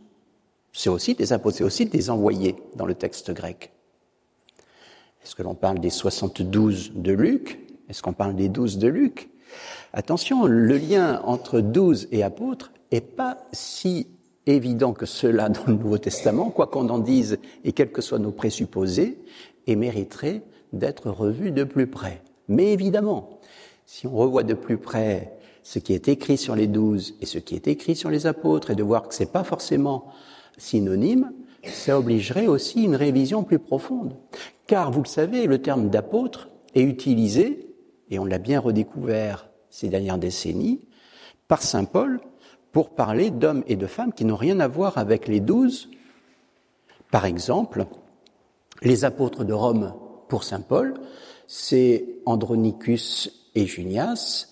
[0.72, 3.72] C'est aussi des apôtres, c'est aussi des envoyés dans le texte grec.
[5.24, 7.58] Est-ce que l'on parle des 72 de Luc?
[7.88, 9.30] Est-ce qu'on parle des 12 de Luc?
[9.92, 14.06] Attention, le lien entre 12 et apôtres est pas si
[14.46, 18.18] évident que cela dans le Nouveau Testament, quoi qu'on en dise et quels que soient
[18.18, 19.18] nos présupposés,
[19.66, 22.22] et mériterait d'être revu de plus près.
[22.48, 23.40] Mais évidemment,
[23.86, 27.38] si on revoit de plus près ce qui est écrit sur les douze et ce
[27.38, 30.06] qui est écrit sur les apôtres et de voir que c'est pas forcément
[30.56, 31.32] synonyme,
[31.64, 34.16] ça obligerait aussi une révision plus profonde.
[34.66, 37.74] Car vous le savez, le terme d'apôtre est utilisé,
[38.10, 40.80] et on l'a bien redécouvert ces dernières décennies,
[41.48, 42.20] par Saint Paul
[42.72, 45.90] pour parler d'hommes et de femmes qui n'ont rien à voir avec les douze.
[47.10, 47.86] Par exemple,
[48.82, 49.94] les apôtres de Rome
[50.28, 50.94] pour Saint Paul,
[51.46, 54.49] c'est Andronicus et Junias,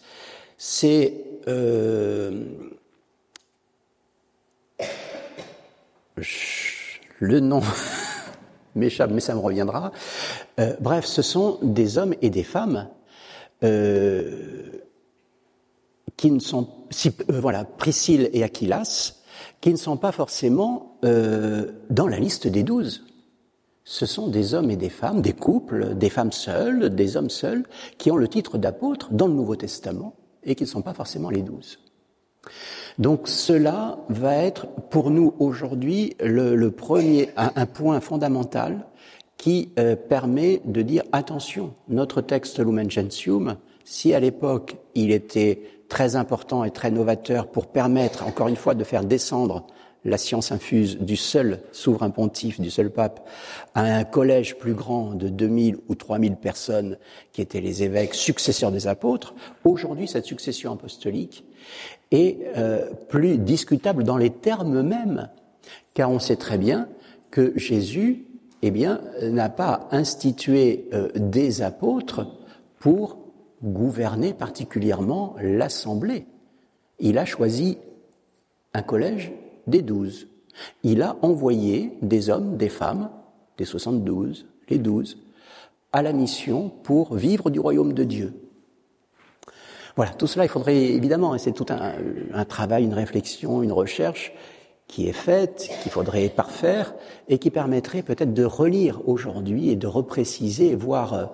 [0.58, 2.44] c'est euh,
[7.20, 7.62] le nom
[8.74, 9.92] m'échappe, mais ça me reviendra.
[10.58, 12.88] Euh, bref, ce sont des hommes et des femmes
[13.62, 14.82] euh,
[16.16, 16.68] qui ne sont,
[17.28, 19.14] voilà, Priscille et Aquilas,
[19.60, 23.04] qui ne sont pas forcément dans la liste des douze.
[23.84, 27.64] Ce sont des hommes et des femmes, des couples, des femmes seules, des hommes seuls,
[27.98, 31.30] qui ont le titre d'apôtre dans le Nouveau Testament et qui ne sont pas forcément
[31.30, 31.78] les douze.
[32.98, 38.86] Donc cela va être pour nous aujourd'hui le, premier, un, un, point fondamental
[39.36, 45.62] qui euh, permet de dire attention, notre texte Lumen Gentium, si à l'époque il était
[45.88, 49.66] très important et très novateur pour permettre, encore une fois, de faire descendre
[50.04, 53.28] la science infuse du seul souverain pontife, du seul pape,
[53.74, 56.98] à un collège plus grand de 2000 ou 3000 personnes
[57.32, 59.34] qui étaient les évêques successeurs des apôtres,
[59.64, 61.44] aujourd'hui cette succession apostolique
[62.10, 65.28] est euh, plus discutable dans les termes mêmes,
[65.94, 66.88] car on sait très bien
[67.30, 68.24] que Jésus,
[68.62, 72.26] eh bien, n'a pas institué euh, des apôtres
[72.78, 73.18] pour
[73.62, 76.26] gouverner particulièrement l'Assemblée.
[77.00, 77.78] Il a choisi
[78.74, 79.32] un collège
[79.68, 80.28] des douze.
[80.82, 83.10] Il a envoyé des hommes, des femmes,
[83.56, 85.18] des 72, les douze,
[85.92, 88.32] à la mission pour vivre du royaume de Dieu.
[89.96, 94.32] Voilà, tout cela, il faudrait évidemment, et c'est tout un, travail, une réflexion, une recherche
[94.86, 96.94] qui est faite, qu'il faudrait parfaire,
[97.28, 101.26] et qui permettrait peut-être de relire aujourd'hui et de repréciser, voire euh,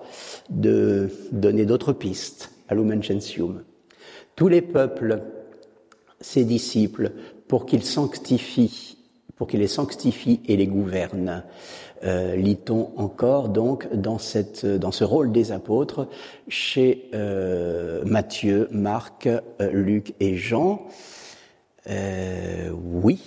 [0.49, 3.63] de donner d'autres pistes à Lumen Gentium.
[4.35, 5.21] Tous les peuples,
[6.19, 7.11] ses disciples,
[7.47, 8.97] pour qu'ils sanctifient,
[9.35, 11.43] pour qu'ils les sanctifient et les gouvernent.
[12.03, 16.07] Euh, lit-on encore donc dans, ce rôle des apôtres
[16.47, 19.41] chez euh, Matthieu, Marc, euh,
[19.71, 20.85] Luc et Jean?
[21.87, 23.19] Oui.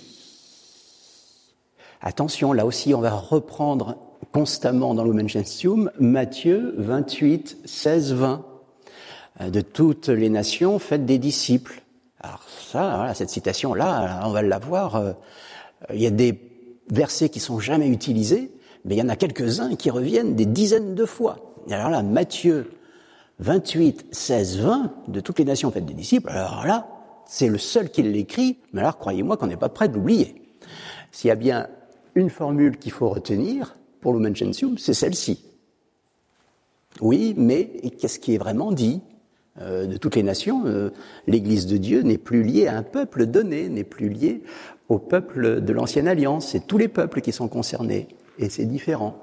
[2.01, 3.97] Attention, là aussi on va reprendre
[4.33, 8.45] constamment dans l'Omen Gentium Matthieu 28, 16, 20.
[9.47, 11.78] De toutes les nations, faites des disciples.
[12.21, 14.95] Alors ça, voilà, cette citation-là, on va l'avoir.
[14.95, 15.13] Euh,
[15.93, 16.39] il y a des
[16.89, 18.51] versets qui sont jamais utilisés,
[18.83, 21.53] mais il y en a quelques-uns qui reviennent des dizaines de fois.
[21.69, 22.71] Alors là, Matthieu
[23.39, 26.87] 28, 16, 20, de toutes les nations faites des disciples, alors là,
[27.25, 30.41] c'est le seul qui l'écrit, mais alors croyez-moi qu'on n'est pas prêt de l'oublier.
[31.11, 31.67] S'il y a bien
[32.15, 35.45] une formule qu'il faut retenir pour le Gentium, c'est celle-ci.
[37.01, 37.65] Oui, mais
[37.99, 39.01] qu'est-ce qui est vraiment dit?
[39.61, 40.89] Euh, de toutes les nations, euh,
[41.27, 44.41] l'Église de Dieu n'est plus liée à un peuple donné, n'est plus liée
[44.87, 46.47] au peuple de l'Ancienne Alliance.
[46.47, 48.07] C'est tous les peuples qui sont concernés,
[48.37, 49.17] et c'est différent.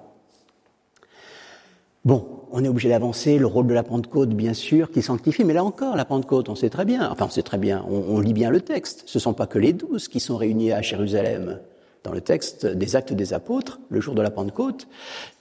[2.05, 5.55] Bon, on est obligé d'avancer, le rôle de la Pentecôte, bien sûr, qui sanctifie, mais
[5.55, 8.21] là encore, la Pentecôte, on sait très bien, enfin on sait très bien, on, on
[8.21, 10.83] lit bien le texte, ce ne sont pas que les douze qui sont réunis à
[10.83, 11.61] Jérusalem.
[12.05, 14.87] Dans le texte des actes des apôtres, le jour de la Pentecôte,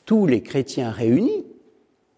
[0.05, 1.45] tous les chrétiens réunis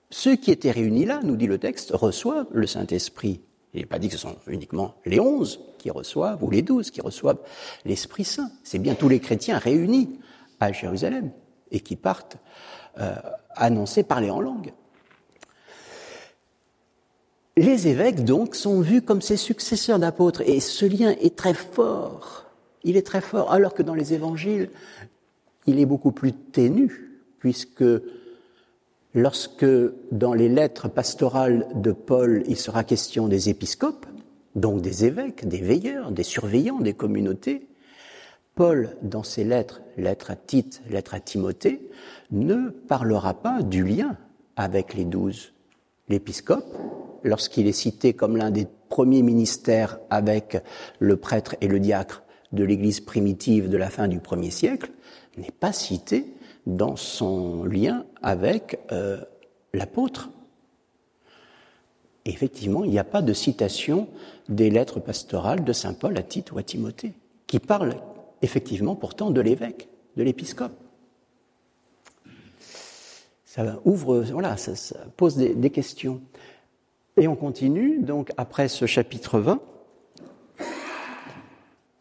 [0.09, 3.41] ceux qui étaient réunis là, nous dit le texte, reçoivent le Saint-Esprit.
[3.73, 6.89] Il n'est pas dit que ce sont uniquement les onze qui reçoivent, ou les douze
[6.91, 7.39] qui reçoivent
[7.85, 8.49] l'Esprit Saint.
[8.63, 10.19] C'est bien tous les chrétiens réunis
[10.59, 11.31] à Jérusalem
[11.71, 12.37] et qui partent
[12.99, 13.15] euh,
[13.55, 14.73] annoncer, parler en langue.
[17.57, 22.45] Les évêques, donc, sont vus comme ces successeurs d'apôtres, et ce lien est très fort.
[22.83, 24.69] Il est très fort, alors que dans les évangiles,
[25.65, 27.83] il est beaucoup plus ténu, puisque
[29.13, 29.65] lorsque
[30.11, 34.05] dans les lettres pastorales de Paul, il sera question des épiscopes,
[34.55, 37.67] donc des évêques, des veilleurs, des surveillants des communautés,
[38.57, 41.87] Paul, dans ses lettres, lettres à Tite, lettres à Timothée,
[42.31, 44.17] ne parlera pas du lien
[44.55, 45.53] avec les douze.
[46.09, 46.65] L'épiscope,
[47.23, 50.57] lorsqu'il est cité comme l'un des premiers ministères avec
[50.97, 54.89] le prêtre et le diacre de l'Église primitive de la fin du premier siècle,
[55.37, 56.25] n'est pas cité
[56.67, 59.17] dans son lien avec euh,
[59.73, 60.29] l'apôtre.
[62.25, 64.09] Effectivement, il n'y a pas de citation
[64.49, 67.13] des lettres pastorales de Saint Paul à Tite ou à Timothée,
[67.47, 67.95] qui parlent
[68.41, 69.87] effectivement pourtant de l'évêque,
[70.17, 70.73] de l'épiscope.
[73.45, 76.21] Ça ouvre, voilà, ça, ça pose des, des questions.
[77.15, 79.61] Et on continue, donc après ce chapitre 20.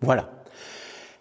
[0.00, 0.35] Voilà.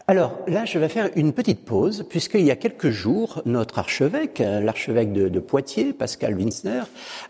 [0.08, 4.38] Alors là, je vais faire une petite pause, puisqu'il y a quelques jours, notre archevêque,
[4.38, 6.84] l'archevêque de, Poitiers, Pascal Winsner,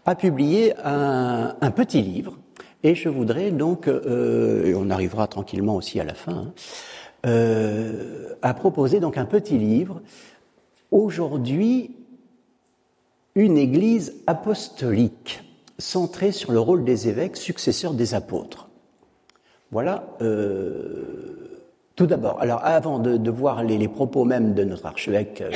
[0.05, 2.37] a publié un, petit livre.
[2.83, 6.53] Et je voudrais donc, euh, et on arrivera tranquillement aussi à la fin, hein,
[7.25, 10.01] euh, à proposer donc un petit livre.
[10.91, 11.95] Aujourd'hui,
[13.35, 15.43] une église apostolique
[15.77, 18.67] centrée sur le rôle des évêques, successeurs des apôtres.
[19.71, 20.09] Voilà.
[20.21, 21.54] Euh,
[21.95, 25.51] tout d'abord, alors avant de, de voir les, propos même de notre archevêque, euh,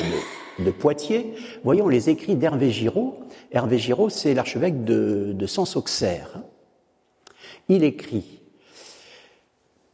[0.63, 1.33] de Poitiers,
[1.63, 3.19] voyons les écrits d'Hervé Giraud.
[3.51, 6.41] Hervé Giraud, c'est l'archevêque de, de Sens-Auxerre.
[7.69, 8.39] Il écrit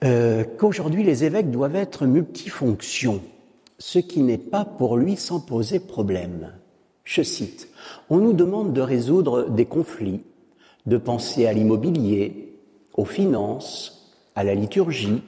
[0.04, 3.22] euh, qu'aujourd'hui les évêques doivent être multifonctions,
[3.80, 6.54] ce qui n'est pas pour lui sans poser problème.
[7.04, 7.70] Je cite,
[8.10, 10.24] On nous demande de résoudre des conflits,
[10.86, 12.60] de penser à l'immobilier,
[12.94, 15.22] aux finances, à la liturgie.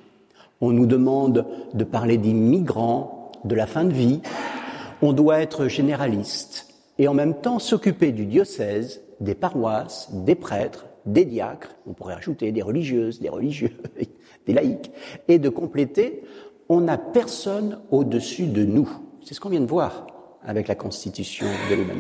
[0.62, 4.22] On nous demande de parler des migrants, de la fin de vie.
[5.02, 6.68] On doit être généraliste
[7.00, 12.16] et en même temps s'occuper du diocèse, des paroisses, des prêtres, des diacres, on pourrait
[12.16, 13.78] ajouter des religieuses, des religieux,
[14.46, 14.92] des laïcs,
[15.28, 16.24] et de compléter,
[16.70, 18.90] on n'a personne au-dessus de nous.
[19.24, 20.08] C'est ce qu'on vient de voir
[20.44, 22.00] avec la constitution de l'Human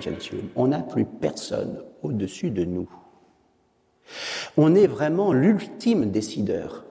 [0.55, 2.89] On n'a plus personne au-dessus de nous.
[4.55, 6.85] On est vraiment l'ultime décideur.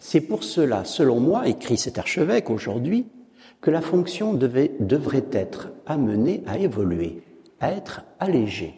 [0.00, 3.06] C'est pour cela, selon moi, écrit cet archevêque aujourd'hui,
[3.60, 7.22] que la fonction devrait être amenée à évoluer,
[7.60, 8.74] à être allégée.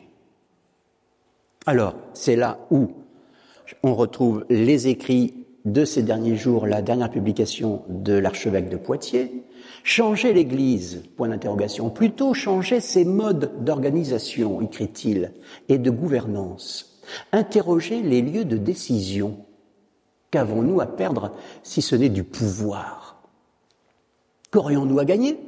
[1.66, 2.88] Alors, c'est là où
[3.82, 5.34] on retrouve les écrits
[5.66, 9.44] de ces derniers jours, la dernière publication de l'archevêque de Poitiers,
[9.84, 15.32] changer l'Église, point d'interrogation, plutôt changer ses modes d'organisation, écrit-il,
[15.68, 19.44] et de gouvernance, interroger les lieux de décision.
[20.30, 23.22] Qu'avons-nous à perdre si ce n'est du pouvoir?
[24.50, 25.38] Qu'aurions-nous à gagner?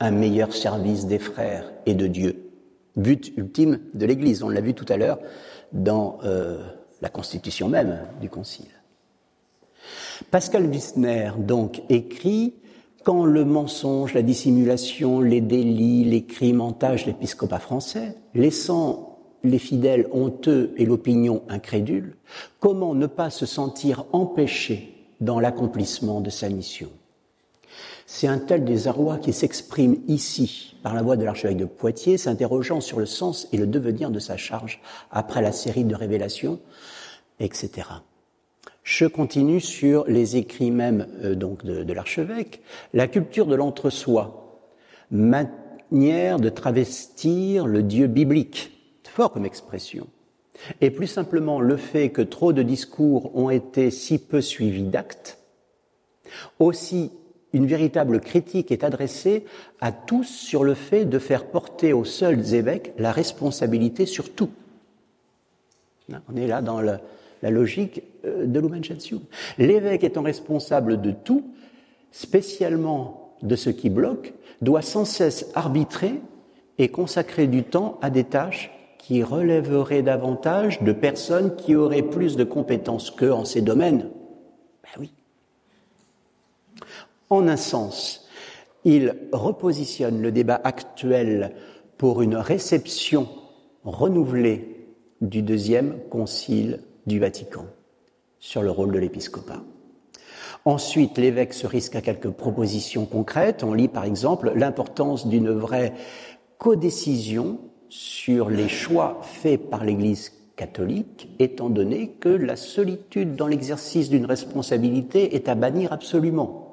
[0.00, 2.48] Un meilleur service des frères et de Dieu
[2.98, 4.42] but ultime de l'Église.
[4.42, 5.18] On l'a vu tout à l'heure
[5.72, 6.58] dans euh,
[7.00, 8.66] la constitution même du Concile.
[10.30, 12.54] Pascal Wissner, donc, écrit
[13.04, 19.07] Quand le mensonge, la dissimulation, les délits, les crimes entagent l'épiscopat français, laissant
[19.44, 22.16] les fidèles honteux et l'opinion incrédule,
[22.60, 26.88] comment ne pas se sentir empêché dans l'accomplissement de sa mission?
[28.06, 32.80] C'est un tel désarroi qui s'exprime ici par la voix de l'archevêque de Poitiers, s'interrogeant
[32.80, 34.80] sur le sens et le devenir de sa charge
[35.10, 36.58] après la série de révélations,
[37.38, 37.88] etc.
[38.82, 42.62] Je continue sur les écrits même euh, donc de, de l'archevêque.
[42.94, 44.58] La culture de l'entre-soi,
[45.10, 48.77] manière de travestir le Dieu biblique,
[49.26, 50.06] comme expression.
[50.80, 55.38] Et plus simplement le fait que trop de discours ont été si peu suivis d'actes,
[56.58, 57.10] aussi
[57.52, 59.44] une véritable critique est adressée
[59.80, 64.50] à tous sur le fait de faire porter aux seuls évêques la responsabilité sur tout.
[66.28, 67.00] On est là dans la,
[67.42, 69.20] logique euh, de Lumen Gentium.
[69.58, 71.44] L'évêque étant responsable de tout,
[72.10, 76.14] spécialement de ce qui bloque, doit sans cesse arbitrer
[76.78, 82.36] et consacrer du temps à des tâches qui relèveraient davantage de personnes qui auraient plus
[82.36, 84.10] de compétences qu'eux en ces domaines.
[84.82, 85.12] Ben oui.
[87.30, 88.28] En un sens,
[88.84, 91.54] il repositionne le débat actuel
[91.96, 93.28] pour une réception
[93.84, 94.86] renouvelée
[95.20, 97.66] du deuxième concile du Vatican
[98.38, 99.62] sur le rôle de l'épiscopat.
[100.64, 103.64] Ensuite, l'évêque se risque à quelques propositions concrètes.
[103.64, 105.94] On lit par exemple l'importance d'une vraie
[106.58, 107.58] codécision
[107.88, 114.26] sur les choix faits par l'Église catholique, étant donné que la solitude dans l'exercice d'une
[114.26, 116.64] responsabilité est à bannir absolument.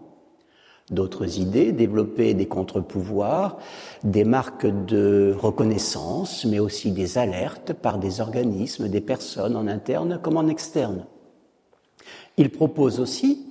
[0.91, 3.57] D'autres idées, développer des contre-pouvoirs,
[4.03, 10.19] des marques de reconnaissance, mais aussi des alertes par des organismes, des personnes en interne
[10.21, 11.05] comme en externe.
[12.37, 13.47] Il propose aussi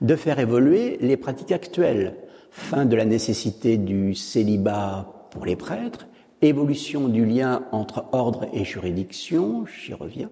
[0.00, 2.14] de faire évoluer les pratiques actuelles,
[2.50, 6.06] fin de la nécessité du célibat pour les prêtres,
[6.42, 10.30] évolution du lien entre ordre et juridiction, j'y reviens,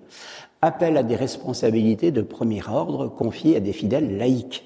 [0.63, 4.65] appel à des responsabilités de premier ordre confiées à des fidèles laïcs.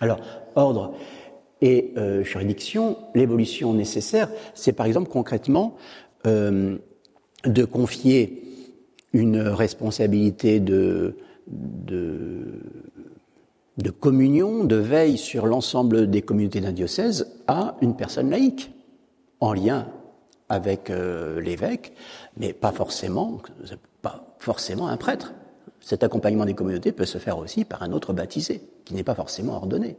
[0.00, 0.20] Alors,
[0.54, 0.94] ordre
[1.60, 5.76] et euh, juridiction, l'évolution nécessaire, c'est par exemple concrètement
[6.26, 6.76] euh,
[7.44, 8.42] de confier
[9.12, 11.16] une responsabilité de,
[14.00, 18.72] communion, de veille sur l'ensemble des communautés d'un diocèse à une personne laïque,
[19.40, 19.86] en lien
[20.48, 21.92] avec euh, l'évêque,
[22.36, 23.40] mais pas forcément,
[24.02, 25.32] pas forcément un prêtre.
[25.80, 29.14] Cet accompagnement des communautés peut se faire aussi par un autre baptisé, qui n'est pas
[29.14, 29.96] forcément ordonné.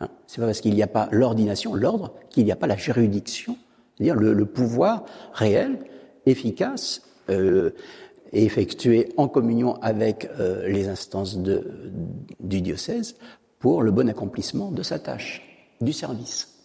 [0.00, 2.76] Hein c'est pas parce qu'il n'y a pas l'ordination, l'ordre, qu'il n'y a pas la
[2.76, 3.56] juridiction,
[3.96, 5.78] c'est-à-dire le, pouvoir réel,
[6.26, 7.70] efficace, euh,
[8.32, 13.16] effectué en communion avec euh, les instances du diocèse
[13.58, 15.42] pour le bon accomplissement de sa tâche,
[15.80, 16.55] du service.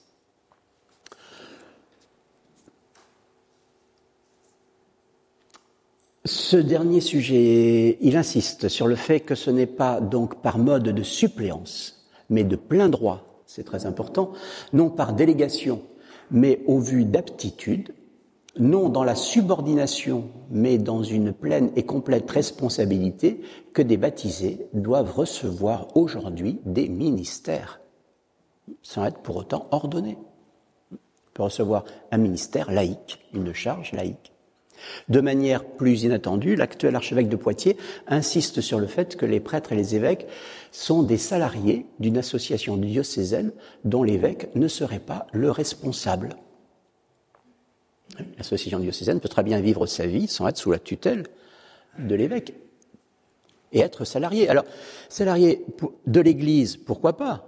[6.23, 10.83] Ce dernier sujet, il insiste sur le fait que ce n'est pas donc par mode
[10.83, 14.31] de suppléance, mais de plein droit, c'est très important,
[14.71, 15.81] non par délégation,
[16.29, 17.95] mais au vu d'aptitude,
[18.59, 23.41] non dans la subordination, mais dans une pleine et complète responsabilité
[23.73, 27.81] que des baptisés doivent recevoir aujourd'hui des ministères,
[28.83, 30.19] sans être pour autant ordonnés.
[30.91, 30.97] On
[31.33, 34.30] peut recevoir un ministère laïque, une charge laïque.
[35.09, 37.77] De manière plus inattendue, l'actuel archevêque de Poitiers
[38.07, 40.27] insiste sur le fait que les prêtres et les évêques
[40.71, 43.51] sont des salariés d'une association diocésaine
[43.83, 46.35] dont l'évêque ne serait pas le responsable.
[48.37, 51.27] L'association diocésaine peut très bien vivre sa vie sans être sous la tutelle
[51.97, 52.53] de l'évêque
[53.71, 54.49] et être salarié.
[54.49, 54.65] Alors,
[55.09, 55.65] salarié
[56.07, 57.47] de l'Église, pourquoi pas?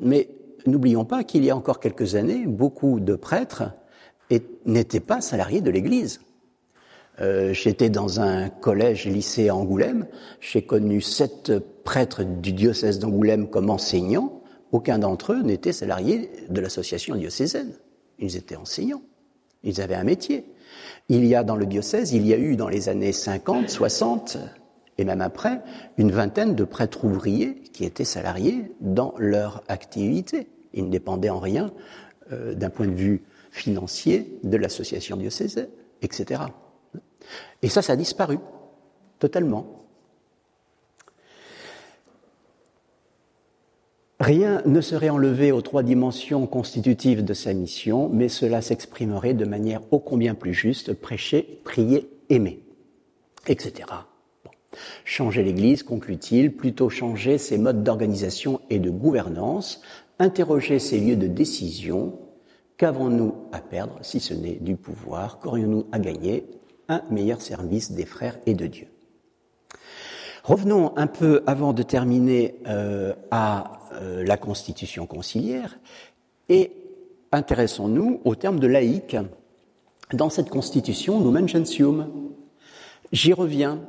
[0.00, 0.28] Mais
[0.66, 3.64] n'oublions pas qu'il y a encore quelques années, beaucoup de prêtres
[4.66, 6.20] n'étaient pas salariés de l'Église.
[7.20, 10.06] Euh, j'étais dans un collège-lycée à Angoulême.
[10.40, 11.52] J'ai connu sept
[11.84, 14.42] prêtres du diocèse d'Angoulême comme enseignants.
[14.72, 17.72] Aucun d'entre eux n'était salarié de l'association diocésaine.
[18.18, 19.02] Ils étaient enseignants.
[19.64, 20.44] Ils avaient un métier.
[21.08, 24.38] Il y a dans le diocèse, il y a eu dans les années 50, 60
[24.98, 25.62] et même après,
[25.96, 30.48] une vingtaine de prêtres ouvriers qui étaient salariés dans leur activité.
[30.74, 31.72] Ils ne dépendaient en rien
[32.32, 35.68] euh, d'un point de vue financier de l'association diocésaine,
[36.02, 36.42] etc.
[37.62, 38.38] Et ça, ça a disparu
[39.18, 39.78] totalement.
[44.20, 49.44] Rien ne serait enlevé aux trois dimensions constitutives de sa mission, mais cela s'exprimerait de
[49.44, 52.60] manière ô combien plus juste, prêcher, prier, aimer,
[53.46, 53.86] etc.
[55.04, 59.82] Changer l'Église, conclut-il, plutôt changer ses modes d'organisation et de gouvernance,
[60.18, 62.18] interroger ses lieux de décision.
[62.76, 65.38] Qu'avons-nous à perdre si ce n'est du pouvoir?
[65.38, 66.44] Qu'aurions-nous à gagner?
[66.88, 68.88] Un meilleur service des frères et de Dieu.
[70.44, 75.78] Revenons un peu avant de terminer euh, à euh, la constitution conciliaire
[76.48, 76.72] et
[77.32, 79.16] intéressons-nous au terme de laïque.
[80.14, 82.10] Dans cette constitution, Lumen Gentium,
[83.12, 83.82] j'y reviens,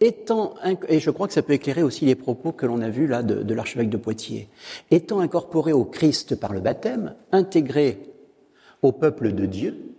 [0.00, 0.54] étant,
[0.88, 3.22] et je crois que ça peut éclairer aussi les propos que l'on a vus là
[3.22, 4.48] de, de l'archevêque de Poitiers,
[4.90, 8.00] étant incorporé au Christ par le baptême, intégré
[8.82, 9.94] au peuple de Dieu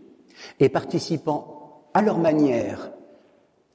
[0.59, 1.52] et participant
[1.93, 2.91] à leur manière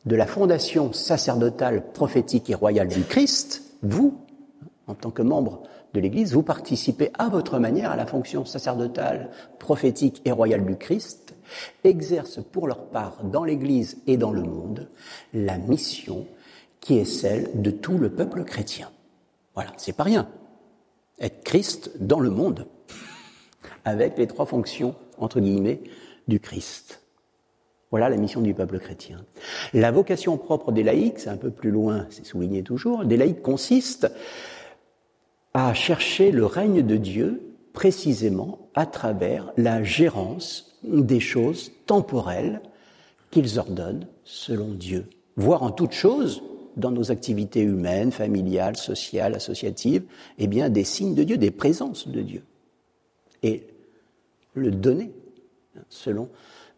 [0.05, 4.19] de la fondation sacerdotale, prophétique et royale du Christ, vous,
[4.87, 5.63] en tant que membre
[5.95, 10.77] de l'Église, vous participez à votre manière à la fonction sacerdotale, prophétique et royale du
[10.77, 11.35] Christ,
[11.85, 14.89] exercent pour leur part dans l'Église et dans le monde
[15.33, 16.27] la mission
[16.81, 18.91] qui est celle de tout le peuple chrétien.
[19.55, 20.29] Voilà, c'est pas rien.
[21.21, 22.67] Être Christ dans le monde,
[23.85, 25.81] avec les trois fonctions, entre guillemets,
[26.29, 26.98] du Christ.
[27.91, 29.25] Voilà la mission du peuple chrétien.
[29.73, 33.43] La vocation propre des laïcs, c'est un peu plus loin, c'est souligné toujours, des laïcs
[33.43, 34.11] consiste
[35.55, 42.61] à chercher le règne de Dieu précisément à travers la gérance des choses temporelles
[43.31, 45.07] qu'ils ordonnent selon Dieu.
[45.37, 46.43] Voir en toute chose,
[46.77, 50.05] dans nos activités humaines, familiales, sociales, associatives,
[50.39, 52.43] eh bien, des signes de Dieu, des présences de Dieu.
[53.43, 53.67] Et
[54.55, 55.13] le donner
[55.89, 56.29] selon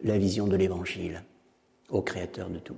[0.02, 1.22] la vision de l'Évangile
[1.90, 2.76] au Créateur de tout.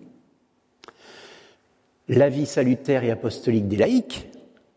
[2.08, 4.26] La vie salutaire et apostolique des laïcs,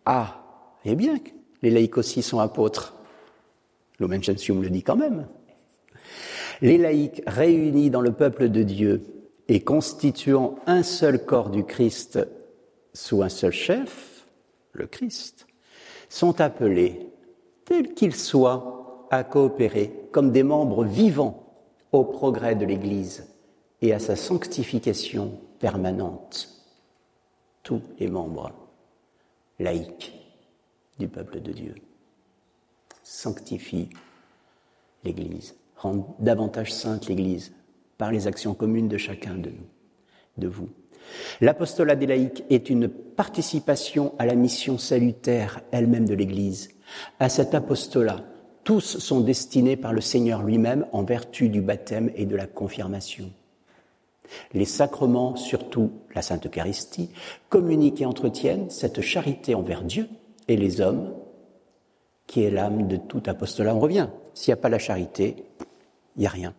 [0.06, 0.44] ah,
[0.86, 1.18] eh bien,
[1.62, 2.96] les laïcs aussi sont apôtres.
[4.00, 5.28] L'Omen le dit quand même.
[6.62, 9.02] Les laïcs réunis dans le peuple de Dieu
[9.48, 12.20] et constituant un seul corps du Christ
[12.94, 14.26] sous un seul chef,
[14.74, 15.48] le Christ,
[16.10, 17.10] sont appelés,
[17.66, 21.45] tels qu'ils soient, à coopérer comme des membres vivants
[21.96, 23.28] au progrès de l'Église
[23.82, 26.50] et à sa sanctification permanente.
[27.64, 28.52] Tous les membres
[29.60, 30.14] laïcs
[31.00, 31.76] du peuple de Dieu
[33.04, 33.90] sanctifient
[35.04, 37.54] l'Église, rendent davantage sainte l'Église
[37.98, 39.68] par les actions communes de chacun de nous,
[40.38, 40.70] de vous.
[41.40, 46.72] L'apostolat des laïcs est une participation à la mission salutaire elle-même de l'Église.
[47.20, 48.24] À cet apostolat,
[48.66, 53.32] tous sont destinés par le Seigneur lui-même en vertu du baptême et de la confirmation.
[54.54, 57.12] Les sacrements, surtout la Sainte Eucharistie,
[57.48, 60.10] communiquent et entretiennent cette charité envers Dieu
[60.48, 61.14] et les hommes,
[62.26, 63.76] qui est l'âme de tout apostolat.
[63.76, 64.10] On revient.
[64.34, 65.36] S'il n'y a pas la charité,
[66.18, 66.56] il n'y a rien.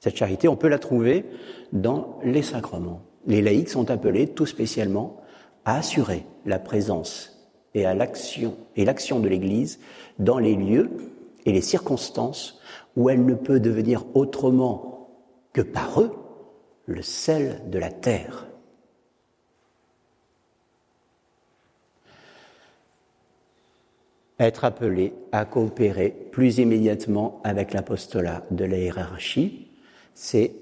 [0.00, 1.24] Cette charité, on peut la trouver
[1.72, 3.00] dans les sacrements.
[3.26, 5.20] Les laïcs sont appelés tout spécialement
[5.64, 7.34] à assurer la présence
[7.74, 9.78] et et l'action de l'Église
[10.18, 10.90] dans les lieux
[11.48, 12.60] et les circonstances
[12.96, 15.08] où elle ne peut devenir autrement
[15.52, 16.12] que par eux
[16.86, 18.48] le sel de la terre.
[24.38, 29.66] être appelés à coopérer plus immédiatement avec l'apostolat de la hiérarchie.
[30.14, 30.54] C'est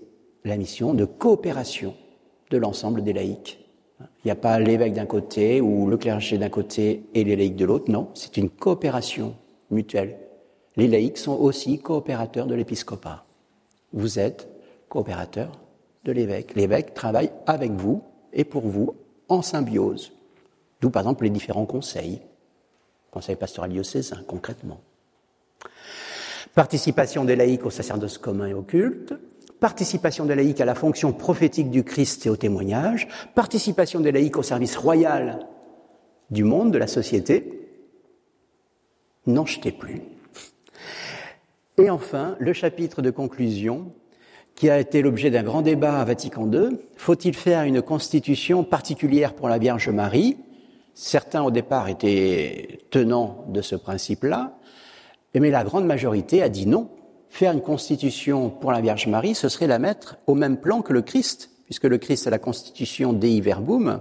[0.44, 1.94] la mission de coopération
[2.50, 3.58] de l'ensemble des laïcs.
[4.00, 7.56] Il n'y a pas l'évêque d'un côté ou le clergé d'un côté et les laïcs
[7.56, 9.36] de l'autre, non, c'est une coopération
[9.70, 10.25] mutuelle.
[10.76, 13.24] Les laïcs sont aussi coopérateurs de l'épiscopat.
[13.92, 14.48] Vous êtes
[14.88, 15.52] coopérateurs
[16.04, 16.54] de l'évêque.
[16.54, 18.94] L'évêque travaille avec vous et pour vous
[19.28, 20.12] en symbiose.
[20.80, 22.20] D'où par exemple les différents conseils.
[23.10, 24.80] Conseil pastoral diocésain, concrètement.
[26.54, 29.14] Participation des laïcs au sacerdoce commun et au culte,
[29.60, 34.36] participation des laïcs à la fonction prophétique du Christ et au témoignage, participation des laïcs
[34.36, 35.46] au service royal
[36.30, 37.68] du monde, de la société.
[39.26, 40.02] N'en jetez plus.
[41.78, 43.92] Et enfin, le chapitre de conclusion
[44.54, 46.78] qui a été l'objet d'un grand débat à Vatican II.
[46.96, 50.38] Faut-il faire une constitution particulière pour la Vierge Marie?
[50.94, 54.56] Certains au départ étaient tenants de ce principe-là,
[55.34, 56.88] mais la grande majorité a dit non
[57.28, 60.94] faire une constitution pour la Vierge Marie, ce serait la mettre au même plan que
[60.94, 64.00] le Christ, puisque le Christ est la constitution Dei Verbum,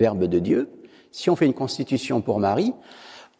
[0.00, 0.68] Verbe de Dieu.
[1.12, 2.72] Si on fait une constitution pour Marie,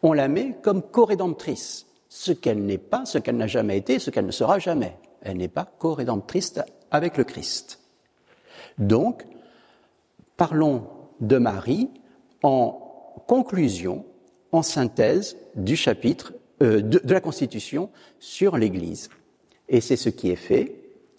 [0.01, 4.11] on la met comme co-rédemptrice, ce qu'elle n'est pas, ce qu'elle n'a jamais été, ce
[4.11, 4.95] qu'elle ne sera jamais.
[5.23, 6.53] Elle n'est pas co-rédemptrice
[6.91, 7.79] avec le Christ.
[8.77, 9.25] Donc,
[10.37, 10.83] parlons
[11.21, 11.89] de Marie
[12.43, 12.79] en
[13.25, 14.05] conclusion,
[14.51, 19.09] en synthèse du chapitre euh, de, la Constitution sur l'Église.
[19.67, 20.75] Et c'est ce qui est fait.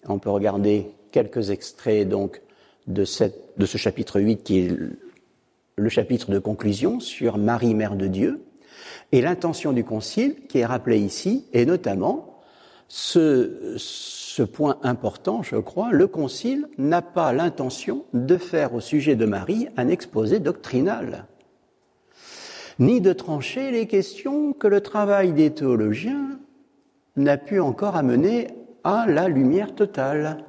[0.07, 2.41] On peut regarder quelques extraits donc
[2.87, 4.77] de, cette, de ce chapitre 8 qui est
[5.75, 8.44] le chapitre de conclusion sur Marie, Mère de Dieu,
[9.11, 12.39] et l'intention du Concile qui est rappelée ici, et notamment
[12.87, 19.25] ce point important, je crois, le Concile n'a pas l'intention de faire au sujet de
[19.25, 21.25] Marie un exposé doctrinal
[22.79, 26.39] ni de trancher les questions que le travail des théologiens
[27.15, 28.47] n'a pu encore amener
[28.83, 30.43] à la lumière totale.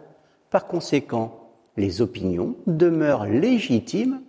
[0.51, 4.21] Par conséquent, les opinions demeurent légitimes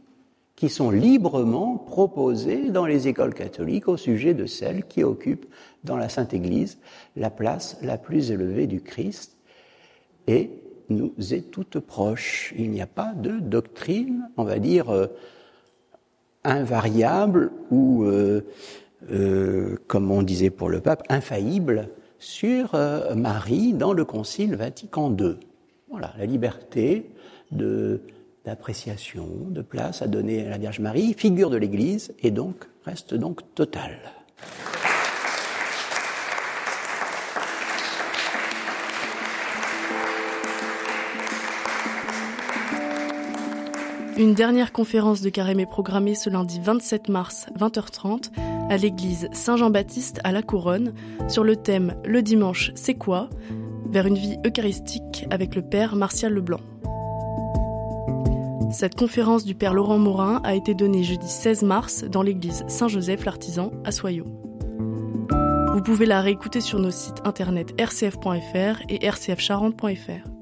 [0.57, 5.45] qui sont librement proposées dans les écoles catholiques au sujet de celles qui occupent
[5.83, 6.79] dans la Sainte Église
[7.15, 9.37] la place la plus élevée du Christ
[10.25, 10.49] et
[10.89, 12.55] nous est toute proche.
[12.57, 15.07] Il n'y a pas de doctrine, on va dire, euh,
[16.43, 18.41] invariable ou, euh,
[19.11, 22.71] euh, comme on disait pour le pape, infaillible sur
[23.15, 25.35] Marie dans le Concile Vatican II.
[25.87, 27.11] Voilà, la liberté
[27.51, 28.01] de
[28.47, 33.13] d'appréciation, de place à donner à la Vierge Marie, figure de l'Église, et donc reste
[33.13, 33.99] donc totale.
[44.17, 48.31] Une dernière conférence de carême est programmée ce lundi 27 mars 20h30
[48.69, 50.93] à l'église Saint-Jean-Baptiste à La Couronne
[51.27, 53.29] sur le thème Le dimanche, c'est quoi?
[53.89, 56.59] vers une vie eucharistique avec le Père Martial Leblanc.
[58.69, 63.23] Cette conférence du Père Laurent Morin a été donnée jeudi 16 mars dans l'église Saint-Joseph
[63.23, 64.27] l'Artisan à Soyaux.
[65.73, 70.36] Vous pouvez la réécouter sur nos sites internet rcf.fr et rcfcharente.fr.